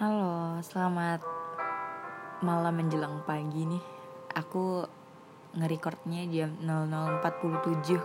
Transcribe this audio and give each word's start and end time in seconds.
Halo, 0.00 0.56
selamat 0.64 1.20
malam 2.40 2.72
menjelang 2.72 3.20
pagi 3.28 3.68
nih. 3.68 3.84
Aku 4.32 4.80
ngerekordnya 5.52 6.24
jam 6.24 6.56
00.47. 6.56 8.00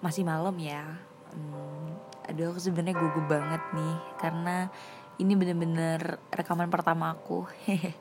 Masih 0.00 0.24
malam 0.24 0.56
ya. 0.56 0.88
Hmm, 1.36 2.00
aduh, 2.24 2.48
aku 2.48 2.64
sebenarnya 2.64 2.96
gugup 2.96 3.28
banget 3.28 3.60
nih 3.76 3.96
karena 4.16 4.72
ini 5.20 5.36
bener-bener 5.36 6.16
rekaman 6.32 6.72
pertama 6.72 7.12
aku. 7.12 7.44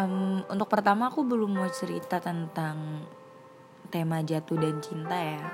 um, 0.00 0.40
untuk 0.48 0.72
pertama 0.72 1.12
aku 1.12 1.20
belum 1.20 1.52
mau 1.52 1.68
cerita 1.68 2.16
tentang 2.16 3.04
tema 3.92 4.24
jatuh 4.24 4.56
dan 4.56 4.80
cinta 4.80 5.20
ya. 5.20 5.44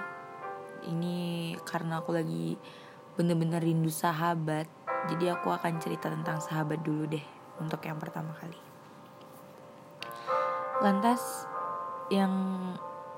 Ini 0.87 1.18
karena 1.66 1.98
aku 1.98 2.14
lagi 2.14 2.55
bener-bener 3.16 3.64
rindu 3.64 3.89
sahabat 3.89 4.68
jadi 5.06 5.38
aku 5.38 5.55
akan 5.55 5.78
cerita 5.78 6.10
tentang 6.10 6.42
sahabat 6.42 6.83
dulu 6.83 7.06
deh 7.06 7.24
untuk 7.62 7.80
yang 7.87 7.96
pertama 7.96 8.34
kali. 8.37 8.59
Lantas 10.82 11.48
yang 12.12 12.30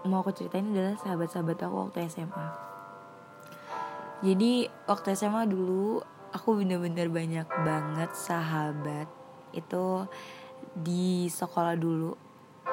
mau 0.07 0.23
aku 0.23 0.33
ceritain 0.33 0.71
adalah 0.73 0.97
sahabat-sahabat 1.01 1.59
aku 1.65 1.75
waktu 1.89 2.07
SMA 2.09 2.69
jadi 4.19 4.67
waktu 4.91 5.15
SMA 5.15 5.47
dulu 5.47 6.03
aku 6.35 6.59
bener-bener 6.59 7.07
banyak 7.07 7.47
banget 7.63 8.11
sahabat 8.19 9.07
itu 9.55 10.11
di 10.75 11.31
sekolah 11.31 11.79
dulu. 11.79 12.19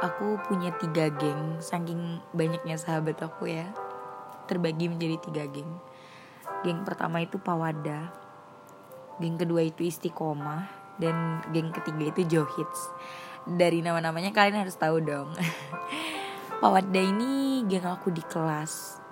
Aku 0.02 0.42
punya 0.50 0.74
tiga 0.82 1.14
geng 1.14 1.62
saking 1.62 2.18
banyaknya 2.34 2.82
sahabat 2.82 3.22
aku 3.22 3.46
ya. 3.46 3.70
Terbagi 4.50 4.90
menjadi 4.90 5.22
tiga 5.22 5.46
geng. 5.46 5.70
Geng 6.66 6.82
pertama 6.82 7.22
itu 7.22 7.38
Pawada 7.38 8.10
geng 9.22 9.40
kedua 9.40 9.64
itu 9.64 9.88
Istiqomah 9.88 10.68
dan 11.00 11.44
geng 11.52 11.72
ketiga 11.72 12.12
itu 12.12 12.22
Johits. 12.28 12.82
Dari 13.46 13.86
nama-namanya 13.86 14.34
kalian 14.34 14.66
harus 14.66 14.76
tahu 14.76 15.04
dong. 15.04 15.32
Pawada 16.62 17.02
ini 17.02 17.64
geng 17.68 17.86
aku 17.86 18.10
di 18.12 18.24
kelas 18.26 19.04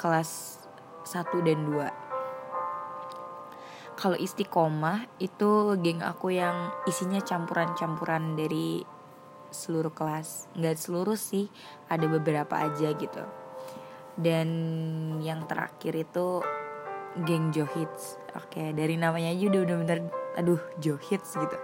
kelas 0.00 0.62
1 1.04 1.44
dan 1.44 1.68
2 1.68 2.10
kalau 4.00 4.16
Istiqomah 4.16 5.04
itu 5.20 5.76
geng 5.84 6.00
aku 6.00 6.32
yang 6.32 6.72
isinya 6.88 7.20
campuran-campuran 7.20 8.32
dari 8.32 8.80
seluruh 9.52 9.92
kelas. 9.92 10.48
Nggak 10.56 10.80
seluruh 10.80 11.20
sih 11.20 11.52
ada 11.92 12.08
beberapa 12.08 12.56
aja 12.56 12.96
gitu. 12.96 13.24
Dan 14.16 14.48
yang 15.20 15.44
terakhir 15.44 15.92
itu 16.00 16.40
geng 17.28 17.52
Johits. 17.52 18.16
Oke, 18.38 18.70
dari 18.70 18.94
namanya 18.94 19.34
aja 19.34 19.44
udah 19.50 19.60
bener-bener 19.66 19.98
aduh 20.38 20.62
Johits 20.78 21.34
gitu. 21.34 21.56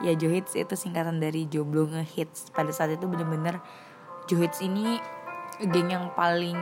Ya 0.00 0.16
Johits 0.16 0.56
itu 0.56 0.74
singkatan 0.74 1.20
dari 1.20 1.44
jomblo 1.44 1.84
ngehits. 1.92 2.48
Pada 2.52 2.72
saat 2.72 2.96
itu 2.96 3.04
bener-bener 3.04 3.60
Johits 4.24 4.64
ini 4.64 4.96
geng 5.60 5.92
yang 5.92 6.08
paling 6.16 6.56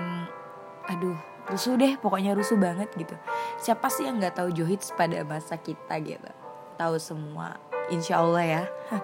aduh 0.90 1.14
rusuh 1.46 1.78
deh 1.78 1.94
pokoknya 1.98 2.34
rusuh 2.34 2.58
banget 2.58 2.90
gitu. 2.98 3.14
Siapa 3.62 3.86
sih 3.86 4.10
yang 4.10 4.18
nggak 4.18 4.42
tahu 4.42 4.50
Johits 4.50 4.90
pada 4.98 5.22
masa 5.22 5.54
kita 5.58 6.02
gitu? 6.02 6.30
Tahu 6.74 6.98
semua 6.98 7.62
insya 7.94 8.18
Allah 8.18 8.44
ya. 8.44 8.62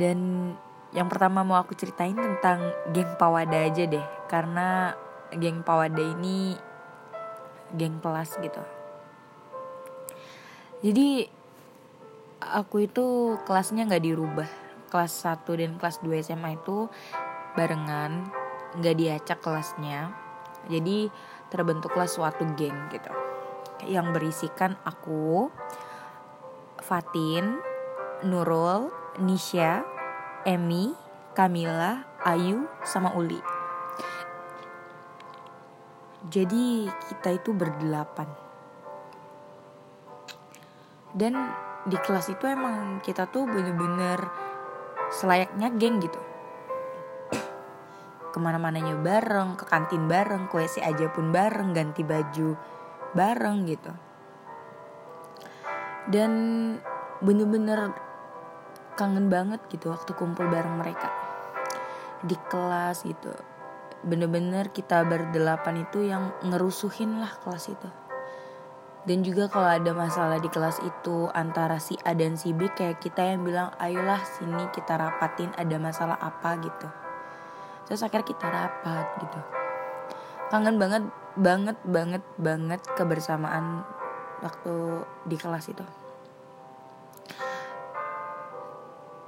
Dan 0.00 0.52
yang 0.94 1.10
pertama 1.10 1.42
mau 1.42 1.58
aku 1.58 1.74
ceritain 1.74 2.14
tentang 2.14 2.62
geng 2.94 3.10
Pawada 3.18 3.58
aja 3.58 3.82
deh. 3.90 4.06
Karena 4.30 4.94
geng 5.34 5.66
Pawada 5.66 5.98
ini 5.98 6.54
geng 7.74 8.02
kelas 8.02 8.38
gitu 8.42 8.79
jadi 10.80 11.28
aku 12.40 12.88
itu 12.88 13.36
kelasnya 13.44 13.84
nggak 13.84 14.04
dirubah. 14.04 14.50
Kelas 14.90 15.12
1 15.22 15.46
dan 15.54 15.78
kelas 15.78 16.02
2 16.02 16.24
SMA 16.24 16.58
itu 16.58 16.90
barengan 17.54 18.26
nggak 18.80 18.96
diacak 18.96 19.38
kelasnya. 19.44 20.10
Jadi 20.66 21.12
terbentuklah 21.52 22.08
suatu 22.08 22.44
geng 22.56 22.90
gitu 22.92 23.12
yang 23.88 24.12
berisikan 24.12 24.76
aku 24.84 25.48
Fatin 26.84 27.60
Nurul 28.24 28.92
Nisha 29.24 29.84
Emi 30.44 30.92
Kamila 31.32 32.04
Ayu 32.24 32.68
sama 32.84 33.16
Uli. 33.16 33.40
Jadi 36.28 36.84
kita 37.08 37.32
itu 37.32 37.56
berdelapan. 37.56 38.49
Dan 41.16 41.34
di 41.88 41.96
kelas 41.96 42.30
itu 42.30 42.44
emang 42.46 43.00
kita 43.02 43.26
tuh 43.28 43.48
bener-bener 43.48 44.20
selayaknya 45.10 45.68
geng 45.74 45.98
gitu. 46.02 46.20
Ke 48.30 48.38
mana-mananya 48.38 48.94
bareng, 48.94 49.58
ke 49.58 49.64
kantin 49.66 50.06
bareng, 50.06 50.46
ke 50.46 50.54
WC 50.54 50.86
aja 50.86 51.10
pun 51.10 51.34
bareng, 51.34 51.74
ganti 51.74 52.06
baju 52.06 52.54
bareng 53.16 53.58
gitu. 53.66 53.92
Dan 56.10 56.32
bener-bener 57.20 57.92
kangen 59.00 59.32
banget 59.32 59.64
gitu 59.72 59.88
waktu 59.88 60.12
kumpul 60.12 60.44
bareng 60.52 60.76
mereka 60.76 61.08
di 62.20 62.36
kelas 62.36 63.08
gitu 63.08 63.32
bener-bener 64.04 64.68
kita 64.72 65.04
berdelapan 65.04 65.84
itu 65.84 66.04
yang 66.04 66.32
ngerusuhin 66.44 67.20
lah 67.20 67.32
kelas 67.40 67.72
itu 67.72 67.88
dan 69.08 69.24
juga 69.24 69.48
kalau 69.48 69.72
ada 69.72 69.96
masalah 69.96 70.36
di 70.36 70.52
kelas 70.52 70.76
itu 70.84 71.32
antara 71.32 71.80
si 71.80 71.96
A 72.04 72.12
dan 72.12 72.36
si 72.36 72.52
B 72.52 72.68
kayak 72.68 73.00
kita 73.00 73.32
yang 73.32 73.40
bilang 73.48 73.72
ayolah 73.80 74.20
sini 74.20 74.68
kita 74.76 75.00
rapatin 75.00 75.48
ada 75.56 75.76
masalah 75.80 76.20
apa 76.20 76.60
gitu. 76.60 76.88
Terus 77.88 78.04
akhirnya 78.04 78.28
kita 78.28 78.46
rapat 78.52 79.06
gitu. 79.24 79.40
Kangen 80.52 80.76
banget 80.76 81.04
banget 81.32 81.78
banget 81.88 82.24
banget 82.36 82.80
kebersamaan 82.92 83.88
waktu 84.44 85.08
di 85.24 85.36
kelas 85.40 85.72
itu. 85.72 85.86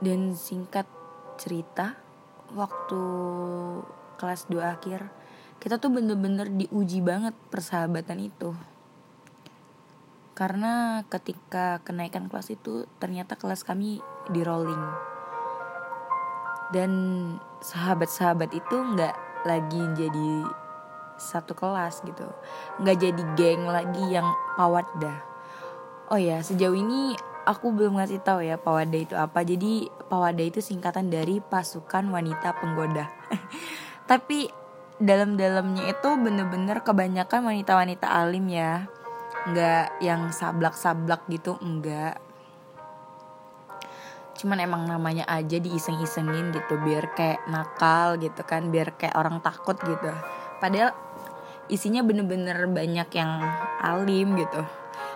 Dan 0.04 0.36
singkat 0.36 0.84
cerita 1.40 1.96
waktu 2.52 3.02
kelas 4.20 4.52
2 4.52 4.60
akhir 4.60 5.08
kita 5.62 5.80
tuh 5.80 5.94
bener-bener 5.94 6.50
diuji 6.50 7.00
banget 7.00 7.32
persahabatan 7.48 8.18
itu 8.20 8.52
karena 10.32 11.04
ketika 11.12 11.84
kenaikan 11.84 12.32
kelas 12.32 12.48
itu 12.48 12.88
ternyata 12.96 13.36
kelas 13.36 13.64
kami 13.68 14.00
di 14.32 14.40
rolling. 14.40 14.84
Dan 16.72 16.92
sahabat-sahabat 17.60 18.56
itu 18.56 18.76
nggak 18.76 19.44
lagi 19.44 19.82
jadi 19.92 20.30
satu 21.20 21.52
kelas 21.52 22.00
gitu. 22.08 22.24
Nggak 22.80 22.96
jadi 22.96 23.22
geng 23.36 23.68
lagi 23.68 24.04
yang 24.08 24.24
pawadda. 24.56 25.20
Oh 26.08 26.16
ya 26.16 26.40
sejauh 26.40 26.76
ini 26.76 27.12
aku 27.44 27.76
belum 27.76 28.00
ngasih 28.00 28.24
tahu 28.24 28.40
ya 28.40 28.56
pawada 28.56 28.96
itu 28.96 29.12
apa. 29.12 29.44
Jadi 29.44 29.92
pawada 30.08 30.40
itu 30.40 30.64
singkatan 30.64 31.12
dari 31.12 31.44
pasukan 31.44 32.08
wanita 32.08 32.56
penggoda. 32.56 33.12
Tapi 34.10 34.48
dalam-dalamnya 34.96 35.92
itu 35.92 36.08
bener-bener 36.16 36.80
kebanyakan 36.80 37.52
wanita-wanita 37.52 38.06
alim 38.06 38.48
ya 38.48 38.86
nggak 39.48 39.98
yang 40.04 40.30
sablak-sablak 40.30 41.26
gitu 41.26 41.58
enggak 41.58 42.18
cuman 44.38 44.58
emang 44.58 44.82
namanya 44.90 45.22
aja 45.30 45.62
diiseng-isengin 45.62 46.50
gitu 46.50 46.74
biar 46.82 47.14
kayak 47.14 47.46
nakal 47.46 48.18
gitu 48.18 48.42
kan 48.42 48.74
biar 48.74 48.98
kayak 48.98 49.14
orang 49.14 49.38
takut 49.38 49.78
gitu 49.82 50.10
padahal 50.58 50.90
isinya 51.70 52.02
bener-bener 52.02 52.66
banyak 52.66 53.08
yang 53.14 53.32
alim 53.82 54.34
gitu 54.34 54.62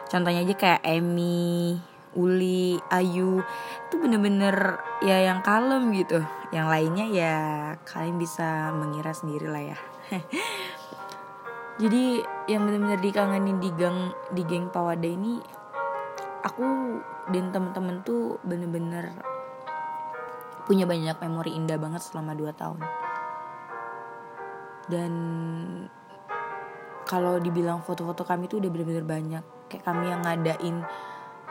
contohnya 0.06 0.46
aja 0.46 0.54
kayak 0.54 0.82
Emmy 0.86 1.74
Uli, 2.16 2.80
Ayu 2.88 3.44
itu 3.86 3.94
bener-bener 4.00 4.80
ya 5.04 5.20
yang 5.20 5.44
kalem 5.44 5.92
gitu. 5.92 6.24
Yang 6.48 6.66
lainnya 6.72 7.06
ya 7.12 7.36
kalian 7.84 8.16
bisa 8.16 8.72
mengira 8.72 9.12
sendiri 9.12 9.46
lah 9.52 9.76
ya. 9.76 9.78
Jadi 11.76 12.24
yang 12.48 12.64
bener-bener 12.64 13.00
dikangenin 13.04 13.60
di 13.60 13.70
gang 13.76 14.08
di 14.32 14.42
geng 14.48 14.72
Pawada 14.72 15.04
ini 15.04 15.36
aku 16.40 16.64
dan 17.28 17.52
temen-temen 17.52 18.00
tuh 18.00 18.40
bener-bener 18.40 19.12
punya 20.64 20.88
banyak 20.88 21.20
memori 21.20 21.52
indah 21.52 21.76
banget 21.76 22.00
selama 22.00 22.32
2 22.32 22.56
tahun. 22.56 22.80
Dan 24.88 25.12
kalau 27.04 27.38
dibilang 27.38 27.84
foto-foto 27.84 28.24
kami 28.24 28.48
tuh 28.48 28.58
udah 28.64 28.70
bener-bener 28.72 29.04
banyak. 29.04 29.44
Kayak 29.68 29.84
kami 29.84 30.04
yang 30.08 30.22
ngadain 30.24 30.80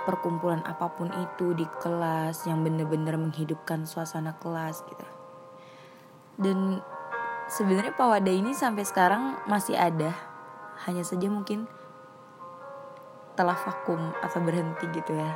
perkumpulan 0.09 0.61
apa 0.65 0.89
pun 0.89 1.09
itu 1.13 1.53
di 1.53 1.65
kelas 1.81 2.49
yang 2.49 2.65
bener-bener 2.65 3.17
menghidupkan 3.17 3.89
suasana 3.89 4.37
kelas 4.37 4.85
gitu 4.85 5.05
dan 6.39 6.83
sebenarnya 7.45 7.93
Pawada 7.93 8.31
ini 8.33 8.57
sampai 8.57 8.83
sekarang 8.85 9.37
masih 9.45 9.77
ada. 9.77 10.13
Hanya 10.85 11.05
saja 11.05 11.29
mungkin 11.29 11.69
telah 13.35 13.55
vakum 13.55 14.15
atau 14.23 14.39
berhenti 14.41 14.85
gitu 14.95 15.13
ya. 15.13 15.31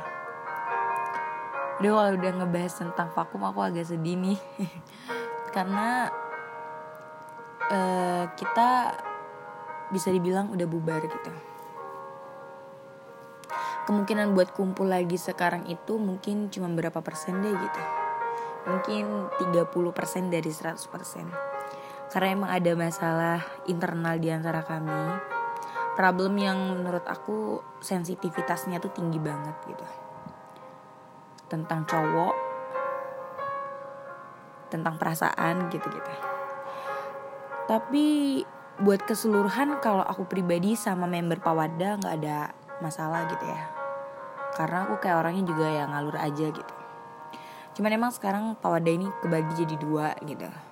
Udah 1.80 1.90
kalau 1.96 2.12
udah 2.16 2.32
ngebahas 2.42 2.72
tentang 2.76 3.08
vakum 3.12 3.40
aku 3.46 3.60
agak 3.64 3.88
sedih 3.88 4.16
nih. 4.18 4.38
Karena 5.54 6.10
uh, 7.70 8.24
kita 8.36 8.68
bisa 9.90 10.12
dibilang 10.12 10.52
udah 10.52 10.66
bubar 10.68 11.02
gitu. 11.02 11.32
Kemungkinan 13.88 14.36
buat 14.38 14.54
kumpul 14.54 14.86
lagi 14.86 15.18
sekarang 15.18 15.66
itu 15.66 15.98
mungkin 15.98 16.52
cuma 16.52 16.70
berapa 16.70 17.00
persen 17.02 17.42
deh 17.42 17.50
gitu. 17.50 17.82
Mungkin 18.70 19.32
30% 19.40 20.30
dari 20.30 20.52
100% 20.52 21.49
karena 22.10 22.34
emang 22.34 22.50
ada 22.50 22.72
masalah 22.74 23.38
internal 23.70 24.18
di 24.18 24.28
antara 24.34 24.66
kami. 24.66 25.14
Problem 25.94 26.34
yang 26.42 26.58
menurut 26.82 27.06
aku 27.06 27.62
sensitivitasnya 27.78 28.82
tuh 28.82 28.90
tinggi 28.90 29.22
banget 29.22 29.54
gitu. 29.70 29.86
Tentang 31.46 31.86
cowok. 31.86 32.34
Tentang 34.74 34.98
perasaan 34.98 35.70
gitu-gitu. 35.70 36.12
Tapi 37.70 38.06
buat 38.82 39.06
keseluruhan 39.06 39.78
kalau 39.78 40.02
aku 40.02 40.26
pribadi 40.26 40.74
sama 40.74 41.06
member 41.06 41.38
Pawada 41.38 41.94
nggak 41.94 42.14
ada 42.22 42.50
masalah 42.82 43.30
gitu 43.30 43.46
ya. 43.46 43.70
Karena 44.58 44.82
aku 44.82 44.98
kayak 44.98 45.22
orangnya 45.22 45.46
juga 45.46 45.66
yang 45.70 45.94
ngalur 45.94 46.18
aja 46.18 46.50
gitu. 46.50 46.74
Cuman 47.78 47.94
emang 47.94 48.10
sekarang 48.10 48.58
Pawada 48.58 48.90
ini 48.90 49.06
kebagi 49.22 49.62
jadi 49.62 49.78
dua 49.78 50.18
gitu 50.26 50.69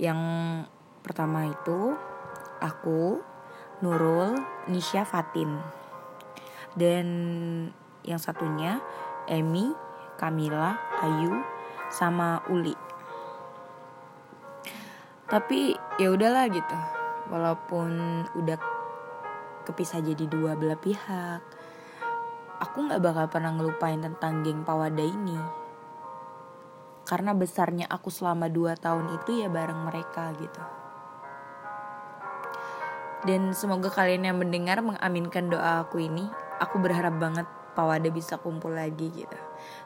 yang 0.00 0.20
pertama 1.04 1.52
itu 1.52 1.92
aku 2.64 3.20
Nurul 3.84 4.40
Nisha 4.72 5.04
Fatin. 5.04 5.60
Dan 6.72 7.06
yang 8.00 8.16
satunya 8.16 8.80
Emi 9.28 9.76
Kamila 10.16 10.80
Ayu 11.04 11.44
sama 11.92 12.40
Uli. 12.48 12.72
Tapi 15.28 15.76
ya 16.00 16.08
udahlah 16.08 16.48
gitu. 16.48 16.76
Walaupun 17.28 18.24
udah 18.40 18.56
kepisah 19.68 20.00
jadi 20.00 20.24
dua 20.24 20.56
belah 20.56 20.80
pihak 20.80 21.60
aku 22.60 22.86
nggak 22.86 23.00
bakal 23.02 23.26
pernah 23.32 23.56
ngelupain 23.56 23.98
tentang 24.04 24.44
geng 24.44 24.62
Pawada 24.62 25.00
ini. 25.00 25.59
Karena 27.10 27.34
besarnya 27.34 27.90
aku 27.90 28.06
selama 28.06 28.46
2 28.46 28.78
tahun 28.78 29.18
itu 29.18 29.42
ya 29.42 29.50
bareng 29.50 29.82
mereka 29.82 30.30
gitu. 30.38 30.62
Dan 33.26 33.50
semoga 33.50 33.90
kalian 33.90 34.30
yang 34.30 34.38
mendengar 34.38 34.78
mengaminkan 34.78 35.50
doa 35.50 35.82
aku 35.82 35.98
ini. 35.98 36.30
Aku 36.62 36.78
berharap 36.78 37.18
banget 37.18 37.50
Pawada 37.70 38.10
bisa 38.10 38.34
kumpul 38.34 38.74
lagi 38.74 39.14
gitu. 39.14 39.38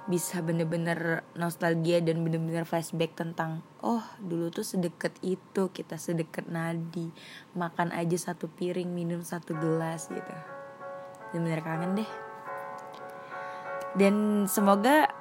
Bisa 0.09 0.41
bener-bener 0.41 1.21
nostalgia 1.37 2.00
dan 2.00 2.25
bener-bener 2.25 2.65
flashback 2.65 3.12
tentang 3.12 3.61
oh 3.85 4.00
dulu 4.17 4.49
tuh 4.49 4.65
sedekat 4.65 5.12
itu 5.21 5.69
kita 5.69 6.00
sedekat 6.00 6.49
nadi. 6.49 7.12
Makan 7.53 7.93
aja 7.93 8.32
satu 8.32 8.49
piring, 8.49 8.88
minum 8.88 9.21
satu 9.21 9.53
gelas 9.53 10.09
gitu. 10.09 10.35
Bener-bener 11.32 11.61
kangen 11.61 11.93
deh. 12.00 12.11
Dan 13.94 14.49
semoga 14.49 15.12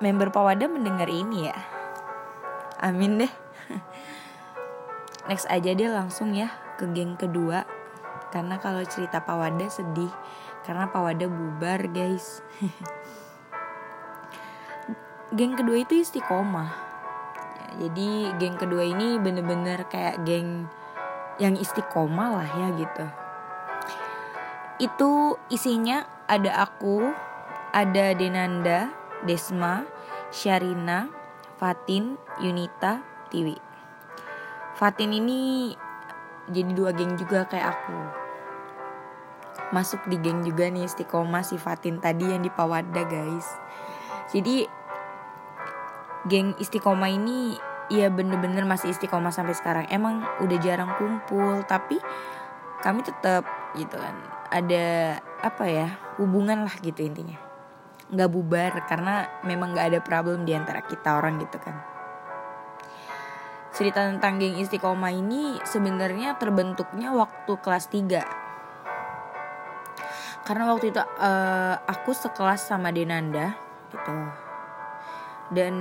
member 0.00 0.32
Pawada 0.32 0.66
mendengar 0.66 1.06
ini 1.06 1.52
ya. 1.52 1.56
Amin 2.80 3.20
deh. 3.20 3.32
Next 5.28 5.46
aja 5.52 5.76
dia 5.76 5.92
langsung 5.92 6.32
ya 6.32 6.48
ke 6.80 6.88
geng 6.90 7.20
kedua. 7.20 7.68
Karena 8.32 8.56
kalau 8.56 8.80
cerita 8.88 9.20
Pawada 9.20 9.68
sedih. 9.68 10.10
Karena 10.64 10.88
Pawada 10.88 11.28
bubar 11.28 11.84
guys. 11.92 12.40
geng 15.36 15.54
kedua 15.54 15.86
itu 15.86 16.02
istiqomah. 16.02 16.90
jadi 17.78 18.34
geng 18.34 18.58
kedua 18.58 18.82
ini 18.82 19.22
bener-bener 19.22 19.86
kayak 19.86 20.26
geng 20.26 20.66
yang 21.38 21.54
istiqomah 21.54 22.42
lah 22.42 22.48
ya 22.50 22.68
gitu. 22.74 23.06
Itu 24.82 25.38
isinya 25.52 26.02
ada 26.26 26.66
aku, 26.66 27.14
ada 27.70 28.10
Denanda, 28.18 28.90
Desma, 29.24 29.84
Syarina, 30.32 31.10
Fatin, 31.60 32.16
Yunita, 32.40 33.04
Tiwi. 33.28 33.56
Fatin 34.78 35.12
ini 35.12 35.72
jadi 36.48 36.70
dua 36.72 36.90
geng 36.96 37.20
juga 37.20 37.44
kayak 37.44 37.68
aku. 37.68 37.98
Masuk 39.70 40.02
di 40.08 40.16
geng 40.18 40.42
juga 40.42 40.66
nih 40.66 40.88
istiqomah 40.88 41.44
si 41.44 41.60
Fatin 41.60 42.00
tadi 42.00 42.26
yang 42.26 42.42
di 42.42 42.50
Pawada 42.50 43.04
guys. 43.04 43.46
Jadi 44.32 44.64
geng 46.26 46.56
istiqomah 46.56 47.12
ini 47.12 47.54
ya 47.90 48.08
bener-bener 48.08 48.64
masih 48.64 48.90
istiqomah 48.90 49.30
sampai 49.30 49.52
sekarang. 49.52 49.84
Emang 49.92 50.24
udah 50.40 50.58
jarang 50.58 50.96
kumpul 50.96 51.60
tapi 51.68 52.00
kami 52.80 53.04
tetap 53.04 53.44
gitu 53.76 54.00
kan 54.00 54.16
ada 54.50 55.20
apa 55.44 55.64
ya 55.68 55.88
hubungan 56.18 56.66
lah 56.66 56.74
gitu 56.82 57.06
intinya 57.06 57.49
nggak 58.10 58.30
bubar 58.30 58.72
karena 58.90 59.40
memang 59.46 59.72
nggak 59.72 59.86
ada 59.94 60.00
problem 60.02 60.42
di 60.42 60.52
antara 60.52 60.82
kita 60.82 61.18
orang 61.18 61.38
gitu 61.38 61.58
kan. 61.62 61.78
Cerita 63.70 64.02
tentang 64.02 64.42
geng 64.42 64.58
istiqomah 64.58 65.14
ini 65.14 65.62
sebenarnya 65.62 66.34
terbentuknya 66.36 67.14
waktu 67.14 67.52
kelas 67.62 67.86
3 67.88 68.50
karena 70.50 70.66
waktu 70.66 70.90
itu 70.90 70.98
uh, 70.98 71.78
aku 71.86 72.10
sekelas 72.10 72.66
sama 72.66 72.90
Denanda 72.90 73.54
gitu. 73.94 74.10
Dan 75.54 75.74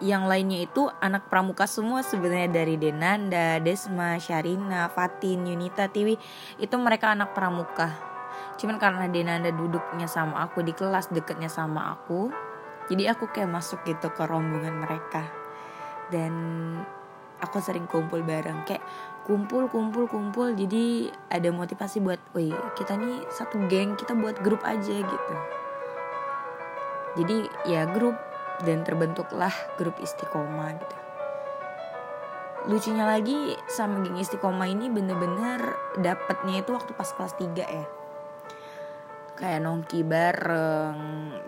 yang 0.00 0.24
lainnya 0.26 0.64
itu 0.64 0.90
anak 0.98 1.30
pramuka 1.30 1.68
semua 1.70 2.02
sebenarnya 2.02 2.50
dari 2.50 2.74
Denanda, 2.80 3.62
Desma, 3.62 4.16
Syarina, 4.16 4.90
Fatin, 4.90 5.46
Yunita, 5.46 5.86
Tiwi. 5.86 6.18
Itu 6.58 6.74
mereka 6.80 7.14
anak 7.14 7.36
pramuka 7.36 8.09
cuman 8.58 8.76
karena 8.76 9.06
Denanda 9.08 9.50
duduknya 9.54 10.06
sama 10.06 10.44
aku 10.44 10.62
di 10.64 10.72
kelas 10.76 11.10
deketnya 11.10 11.48
sama 11.48 11.94
aku 11.94 12.30
jadi 12.90 13.14
aku 13.14 13.30
kayak 13.30 13.54
masuk 13.54 13.86
gitu 13.86 14.10
ke 14.10 14.26
rombongan 14.26 14.82
mereka. 14.82 15.22
Dan 16.10 16.34
aku 17.38 17.62
sering 17.62 17.86
kumpul 17.86 18.26
bareng 18.26 18.66
kayak 18.66 18.82
kumpul 19.24 19.70
kumpul 19.70 20.10
kumpul 20.10 20.52
jadi 20.52 21.08
ada 21.30 21.48
motivasi 21.54 22.02
buat 22.02 22.20
wih 22.36 22.52
kita 22.76 22.98
nih 22.98 23.24
satu 23.32 23.64
geng 23.70 23.94
kita 23.94 24.12
buat 24.18 24.42
grup 24.42 24.66
aja 24.66 25.06
gitu. 25.06 25.34
Jadi 27.22 27.46
ya 27.70 27.86
grup 27.86 28.18
dan 28.66 28.82
terbentuklah 28.82 29.54
grup 29.78 29.94
istiqomah 30.02 30.74
gitu. 30.74 30.96
Lucunya 32.74 33.06
lagi 33.06 33.54
sama 33.70 34.02
geng 34.02 34.18
istiqomah 34.18 34.66
ini 34.66 34.90
bener-bener 34.90 35.78
dapetnya 36.02 36.60
itu 36.60 36.74
waktu 36.74 36.90
pas 36.98 37.08
kelas 37.14 37.38
3 37.38 37.54
ya 37.54 37.99
kayak 39.40 39.64
nongki 39.64 40.04
bareng 40.04 41.00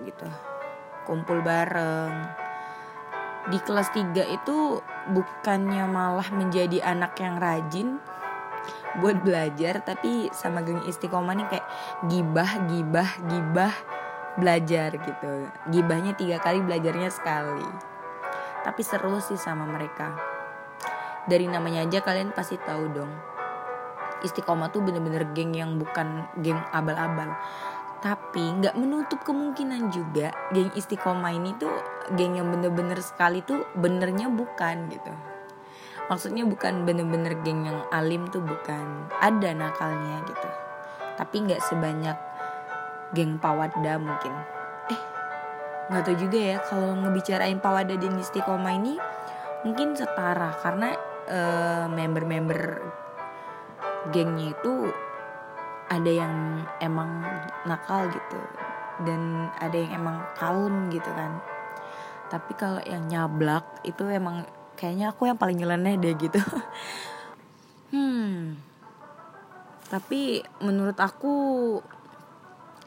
gitu. 0.08 0.26
Kumpul 1.04 1.44
bareng. 1.44 2.12
Di 3.52 3.58
kelas 3.60 3.92
3 3.92 4.16
itu 4.32 4.80
bukannya 5.12 5.84
malah 5.84 6.32
menjadi 6.32 6.80
anak 6.80 7.20
yang 7.20 7.36
rajin 7.36 8.00
buat 9.02 9.20
belajar 9.24 9.82
tapi 9.82 10.28
sama 10.30 10.62
geng 10.62 10.84
istiqomah 10.84 11.34
nih 11.34 11.48
kayak 11.48 11.66
gibah 12.06 12.50
gibah 12.70 13.10
gibah 13.28 13.74
belajar 14.40 14.96
gitu. 14.96 15.32
Gibahnya 15.68 16.16
tiga 16.16 16.40
kali 16.40 16.64
belajarnya 16.64 17.12
sekali. 17.12 17.68
Tapi 18.62 18.80
seru 18.86 19.18
sih 19.18 19.36
sama 19.36 19.68
mereka. 19.68 20.16
Dari 21.26 21.50
namanya 21.50 21.84
aja 21.84 22.00
kalian 22.00 22.32
pasti 22.32 22.56
tahu 22.56 22.84
dong. 22.94 23.12
Istiqomah 24.22 24.70
tuh 24.70 24.86
bener-bener 24.86 25.26
geng 25.34 25.50
yang 25.50 25.82
bukan 25.82 26.30
geng 26.38 26.62
abal-abal 26.70 27.34
tapi 28.02 28.42
nggak 28.58 28.74
menutup 28.74 29.22
kemungkinan 29.22 29.94
juga 29.94 30.34
geng 30.50 30.74
istiqomah 30.74 31.30
ini 31.30 31.54
tuh 31.54 31.70
geng 32.18 32.34
yang 32.34 32.50
bener-bener 32.50 32.98
sekali 32.98 33.46
tuh 33.46 33.62
benernya 33.78 34.26
bukan 34.26 34.90
gitu. 34.90 35.14
Maksudnya 36.10 36.42
bukan 36.42 36.82
bener-bener 36.82 37.38
geng 37.46 37.62
yang 37.62 37.78
alim 37.94 38.26
tuh 38.26 38.42
bukan 38.42 39.06
ada 39.22 39.54
nakalnya 39.54 40.18
gitu. 40.26 40.48
Tapi 41.14 41.46
nggak 41.46 41.62
sebanyak 41.62 42.18
geng 43.14 43.38
pawada 43.38 43.94
mungkin. 44.02 44.34
Eh 44.90 45.00
nggak 45.94 46.02
tahu 46.02 46.16
juga 46.18 46.38
ya 46.42 46.56
kalau 46.58 46.98
ngebicarain 46.98 47.62
pawada 47.62 47.94
dan 47.94 48.18
istiqomah 48.18 48.74
ini 48.82 48.98
mungkin 49.62 49.94
setara. 49.94 50.50
Karena 50.58 50.90
uh, 51.30 51.86
member-member 51.86 52.82
gengnya 54.10 54.58
itu 54.58 54.90
ada 55.92 56.08
yang 56.08 56.64
emang 56.80 57.20
nakal 57.68 58.08
gitu 58.08 58.40
dan 59.04 59.52
ada 59.60 59.76
yang 59.76 60.00
emang 60.00 60.16
kalem 60.40 60.88
gitu 60.88 61.12
kan. 61.12 61.36
Tapi 62.32 62.56
kalau 62.56 62.80
yang 62.88 63.04
nyablak 63.12 63.84
itu 63.84 64.08
emang 64.08 64.48
kayaknya 64.72 65.12
aku 65.12 65.28
yang 65.28 65.36
paling 65.36 65.60
nyeleneh 65.60 66.00
deh 66.00 66.16
gitu. 66.16 66.40
Hmm. 67.92 68.56
Tapi 69.92 70.40
menurut 70.64 70.96
aku 70.96 71.36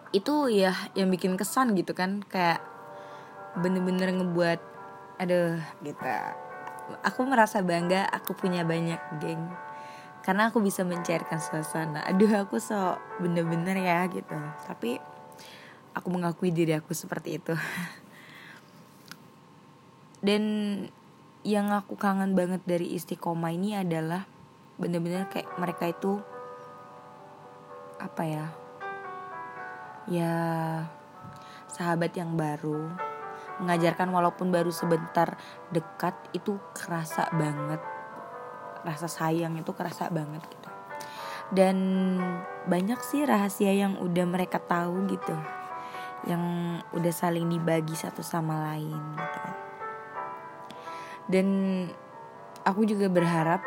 itu 0.10 0.50
ya 0.50 0.74
yang 0.98 1.14
bikin 1.14 1.38
kesan 1.38 1.78
gitu 1.78 1.94
kan. 1.94 2.26
Kayak 2.26 2.66
bener-bener 3.62 4.18
ngebuat 4.18 4.58
aduh 5.22 5.62
gitu. 5.86 6.02
Aku 7.06 7.22
merasa 7.30 7.62
bangga 7.62 8.10
aku 8.10 8.34
punya 8.34 8.66
banyak 8.66 8.98
geng 9.22 9.46
karena 10.26 10.50
aku 10.50 10.58
bisa 10.58 10.82
mencairkan 10.82 11.38
suasana. 11.38 12.02
Aduh 12.10 12.34
aku 12.34 12.58
so 12.58 12.98
bener-bener 13.22 13.78
ya 13.78 14.10
gitu. 14.10 14.34
Tapi 14.66 14.98
aku 15.94 16.08
mengakui 16.10 16.50
diri 16.50 16.74
aku 16.74 16.98
seperti 16.98 17.38
itu. 17.38 17.54
Dan 20.26 20.44
yang 21.46 21.70
aku 21.70 21.94
kangen 21.94 22.34
banget 22.34 22.66
dari 22.66 22.98
istiqomah 22.98 23.54
ini 23.54 23.78
adalah 23.78 24.26
bener-bener 24.82 25.30
kayak 25.30 25.46
mereka 25.62 25.94
itu 25.94 26.18
apa 28.02 28.24
ya 28.28 28.46
ya 30.10 30.34
sahabat 31.70 32.18
yang 32.18 32.34
baru 32.34 32.90
mengajarkan 33.62 34.12
walaupun 34.12 34.52
baru 34.52 34.74
sebentar 34.74 35.40
dekat 35.72 36.18
itu 36.36 36.60
kerasa 36.76 37.32
banget 37.32 37.95
rasa 38.86 39.10
sayang 39.10 39.58
itu 39.58 39.74
kerasa 39.74 40.08
banget 40.14 40.46
gitu. 40.46 40.70
Dan 41.50 41.78
banyak 42.70 43.02
sih 43.02 43.26
rahasia 43.26 43.74
yang 43.74 43.98
udah 43.98 44.26
mereka 44.30 44.62
tahu 44.62 45.10
gitu. 45.10 45.34
Yang 46.30 46.44
udah 46.94 47.14
saling 47.14 47.50
dibagi 47.50 47.98
satu 47.98 48.22
sama 48.22 48.72
lain 48.72 49.02
gitu 49.18 49.38
kan. 49.42 49.56
Dan 51.26 51.48
aku 52.62 52.86
juga 52.86 53.10
berharap 53.10 53.66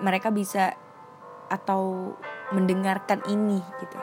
mereka 0.00 0.32
bisa 0.32 0.72
atau 1.52 2.16
mendengarkan 2.56 3.20
ini 3.28 3.60
gitu. 3.80 4.00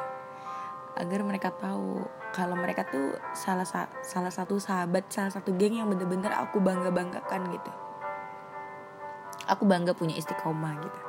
Agar 0.97 1.25
mereka 1.25 1.49
tahu 1.49 2.05
kalau 2.29 2.53
mereka 2.53 2.85
tuh 2.85 3.17
salah 3.33 3.65
salah 4.05 4.29
satu 4.33 4.61
sahabat 4.61 5.09
salah 5.09 5.33
satu 5.33 5.53
geng 5.57 5.81
yang 5.81 5.89
bener-bener 5.89 6.29
aku 6.37 6.61
bangga 6.61 6.93
banggakan 6.93 7.49
gitu 7.49 7.88
aku 9.49 9.65
bangga 9.65 9.97
punya 9.97 10.13
istiqomah 10.15 10.73
gitu. 10.79 10.99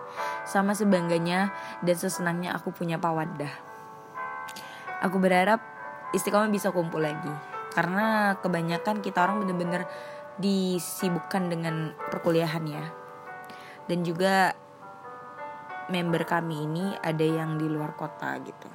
Sama 0.48 0.72
sebangganya 0.72 1.52
dan 1.84 1.94
sesenangnya 1.94 2.56
aku 2.56 2.72
punya 2.72 2.96
pawadah 2.96 3.70
aku 5.00 5.16
berharap 5.16 5.60
istiqomah 6.12 6.52
bisa 6.52 6.70
kumpul 6.70 7.02
lagi. 7.02 7.32
Karena 7.72 8.36
kebanyakan 8.38 9.00
kita 9.00 9.24
orang 9.24 9.42
bener-bener 9.42 9.88
disibukkan 10.36 11.48
dengan 11.48 11.96
perkuliahan 12.12 12.64
ya. 12.68 12.84
Dan 13.88 14.06
juga 14.06 14.54
member 15.90 16.22
kami 16.22 16.68
ini 16.70 16.84
ada 17.02 17.24
yang 17.24 17.58
di 17.58 17.66
luar 17.66 17.96
kota 17.98 18.38
gitu. 18.44 18.68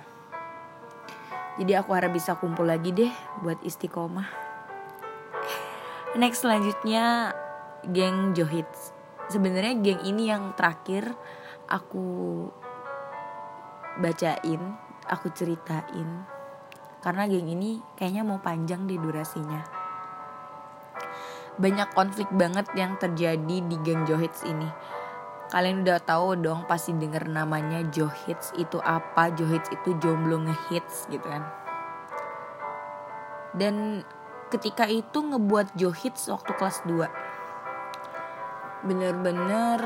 Jadi 1.55 1.71
aku 1.71 1.95
harap 1.95 2.11
bisa 2.11 2.35
kumpul 2.35 2.67
lagi 2.67 2.91
deh 2.91 3.13
buat 3.39 3.63
istiqomah. 3.63 4.27
Next 6.19 6.43
selanjutnya 6.43 7.31
geng 7.87 8.35
Johits 8.35 8.94
sebenarnya 9.29 9.73
geng 9.81 10.01
ini 10.05 10.29
yang 10.29 10.53
terakhir 10.53 11.13
aku 11.65 12.45
bacain 13.97 14.61
aku 15.09 15.29
ceritain. 15.33 16.25
Karena 17.01 17.29
geng 17.29 17.45
ini 17.45 17.77
kayaknya 17.93 18.25
mau 18.25 18.41
panjang 18.41 18.89
di 18.89 18.97
durasinya. 18.97 19.61
Banyak 21.55 21.95
konflik 21.95 22.27
banget 22.33 22.67
yang 22.75 22.97
terjadi 22.99 23.57
di 23.61 23.75
geng 23.85 24.03
Johits 24.03 24.43
ini. 24.43 24.67
Kalian 25.45 25.85
udah 25.85 26.01
tahu 26.01 26.41
dong 26.41 26.65
pasti 26.65 26.91
denger 26.97 27.29
namanya 27.29 27.85
Johits 27.93 28.51
itu 28.57 28.81
apa 28.81 29.29
Johits 29.37 29.69
itu 29.69 29.93
jomblo 30.01 30.41
ngehits 30.41 31.05
gitu 31.07 31.23
kan. 31.23 31.45
Dan 33.55 34.03
ketika 34.49 34.89
itu 34.89 35.21
ngebuat 35.21 35.77
Johits 35.77 36.27
waktu 36.27 36.51
kelas 36.57 36.83
2 36.89 37.34
bener-bener 38.83 39.79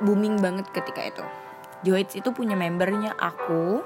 booming 0.00 0.40
banget 0.40 0.70
ketika 0.72 1.04
itu. 1.04 1.24
Johits 1.84 2.16
itu 2.16 2.32
punya 2.32 2.56
membernya 2.56 3.16
aku, 3.16 3.80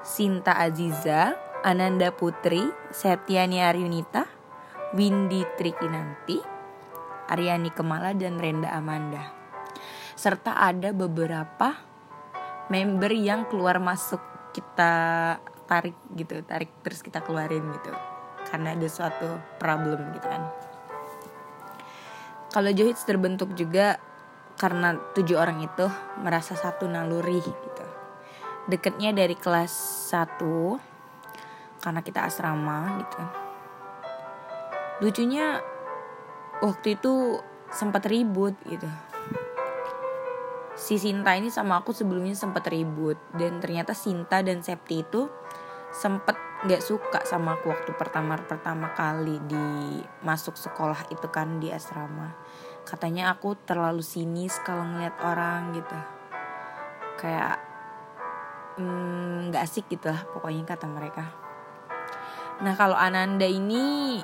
Sinta 0.00 0.56
Aziza, 0.56 1.36
Ananda 1.60 2.08
Putri, 2.12 2.64
Septiani 2.88 3.60
Aryunita, 3.60 4.24
Windy 4.96 5.44
Trikinanti, 5.60 6.40
Aryani 7.28 7.68
Kemala, 7.70 8.16
dan 8.16 8.40
Renda 8.40 8.72
Amanda. 8.72 9.28
Serta 10.16 10.56
ada 10.56 10.96
beberapa 10.96 11.76
member 12.72 13.12
yang 13.12 13.44
keluar 13.48 13.76
masuk 13.76 14.20
kita 14.56 14.92
tarik 15.68 15.96
gitu, 16.16 16.40
tarik 16.42 16.72
terus 16.80 17.04
kita 17.04 17.20
keluarin 17.20 17.62
gitu. 17.76 17.92
Karena 18.48 18.72
ada 18.74 18.88
suatu 18.88 19.38
problem 19.60 20.16
gitu 20.16 20.26
kan. 20.26 20.69
Kalau 22.50 22.70
Johits 22.74 23.06
terbentuk 23.06 23.54
juga 23.54 24.02
karena 24.58 24.98
tujuh 25.14 25.38
orang 25.38 25.62
itu 25.62 25.86
merasa 26.18 26.58
satu 26.58 26.90
naluri 26.90 27.38
gitu. 27.38 27.86
Deketnya 28.66 29.14
dari 29.14 29.38
kelas 29.38 29.72
1 30.10 31.80
karena 31.80 32.00
kita 32.02 32.26
asrama 32.26 33.00
gitu. 33.00 33.22
Lucunya 35.00 35.62
waktu 36.60 36.98
itu 36.98 37.38
sempat 37.70 38.04
ribut 38.10 38.58
gitu. 38.66 38.90
Si 40.74 40.98
Sinta 40.98 41.38
ini 41.38 41.54
sama 41.54 41.78
aku 41.80 41.94
sebelumnya 41.94 42.34
sempat 42.34 42.66
ribut 42.66 43.16
dan 43.38 43.62
ternyata 43.62 43.94
Sinta 43.94 44.42
dan 44.42 44.60
Septi 44.60 45.06
itu 45.06 45.30
sempat 45.94 46.49
nggak 46.60 46.84
suka 46.84 47.24
sama 47.24 47.56
aku 47.56 47.72
waktu 47.72 47.96
pertama 47.96 48.36
pertama 48.36 48.92
kali 48.92 49.40
di 49.48 49.96
masuk 50.20 50.60
sekolah 50.60 51.08
itu 51.08 51.24
kan 51.32 51.56
di 51.56 51.72
asrama. 51.72 52.36
Katanya 52.84 53.32
aku 53.32 53.56
terlalu 53.64 54.04
sinis 54.04 54.60
kalau 54.60 54.84
ngeliat 54.84 55.16
orang 55.24 55.72
gitu. 55.72 55.98
Kayak 57.16 57.56
hmm, 58.76 59.48
nggak 59.48 59.62
mm, 59.64 59.68
asik 59.72 59.88
gitu 59.88 60.12
lah 60.12 60.20
pokoknya 60.36 60.68
kata 60.68 60.84
mereka. 60.84 61.24
Nah 62.60 62.76
kalau 62.76 62.96
Ananda 62.96 63.48
ini 63.48 64.20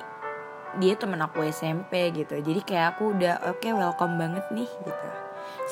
dia 0.77 0.93
temen 0.93 1.17
aku 1.17 1.41
SMP 1.41 2.13
gitu. 2.13 2.37
Jadi 2.37 2.61
kayak 2.61 2.97
aku 3.01 3.17
udah 3.17 3.49
oke 3.49 3.65
okay, 3.65 3.73
welcome 3.73 4.13
banget 4.13 4.45
nih 4.53 4.69
gitu. 4.69 5.09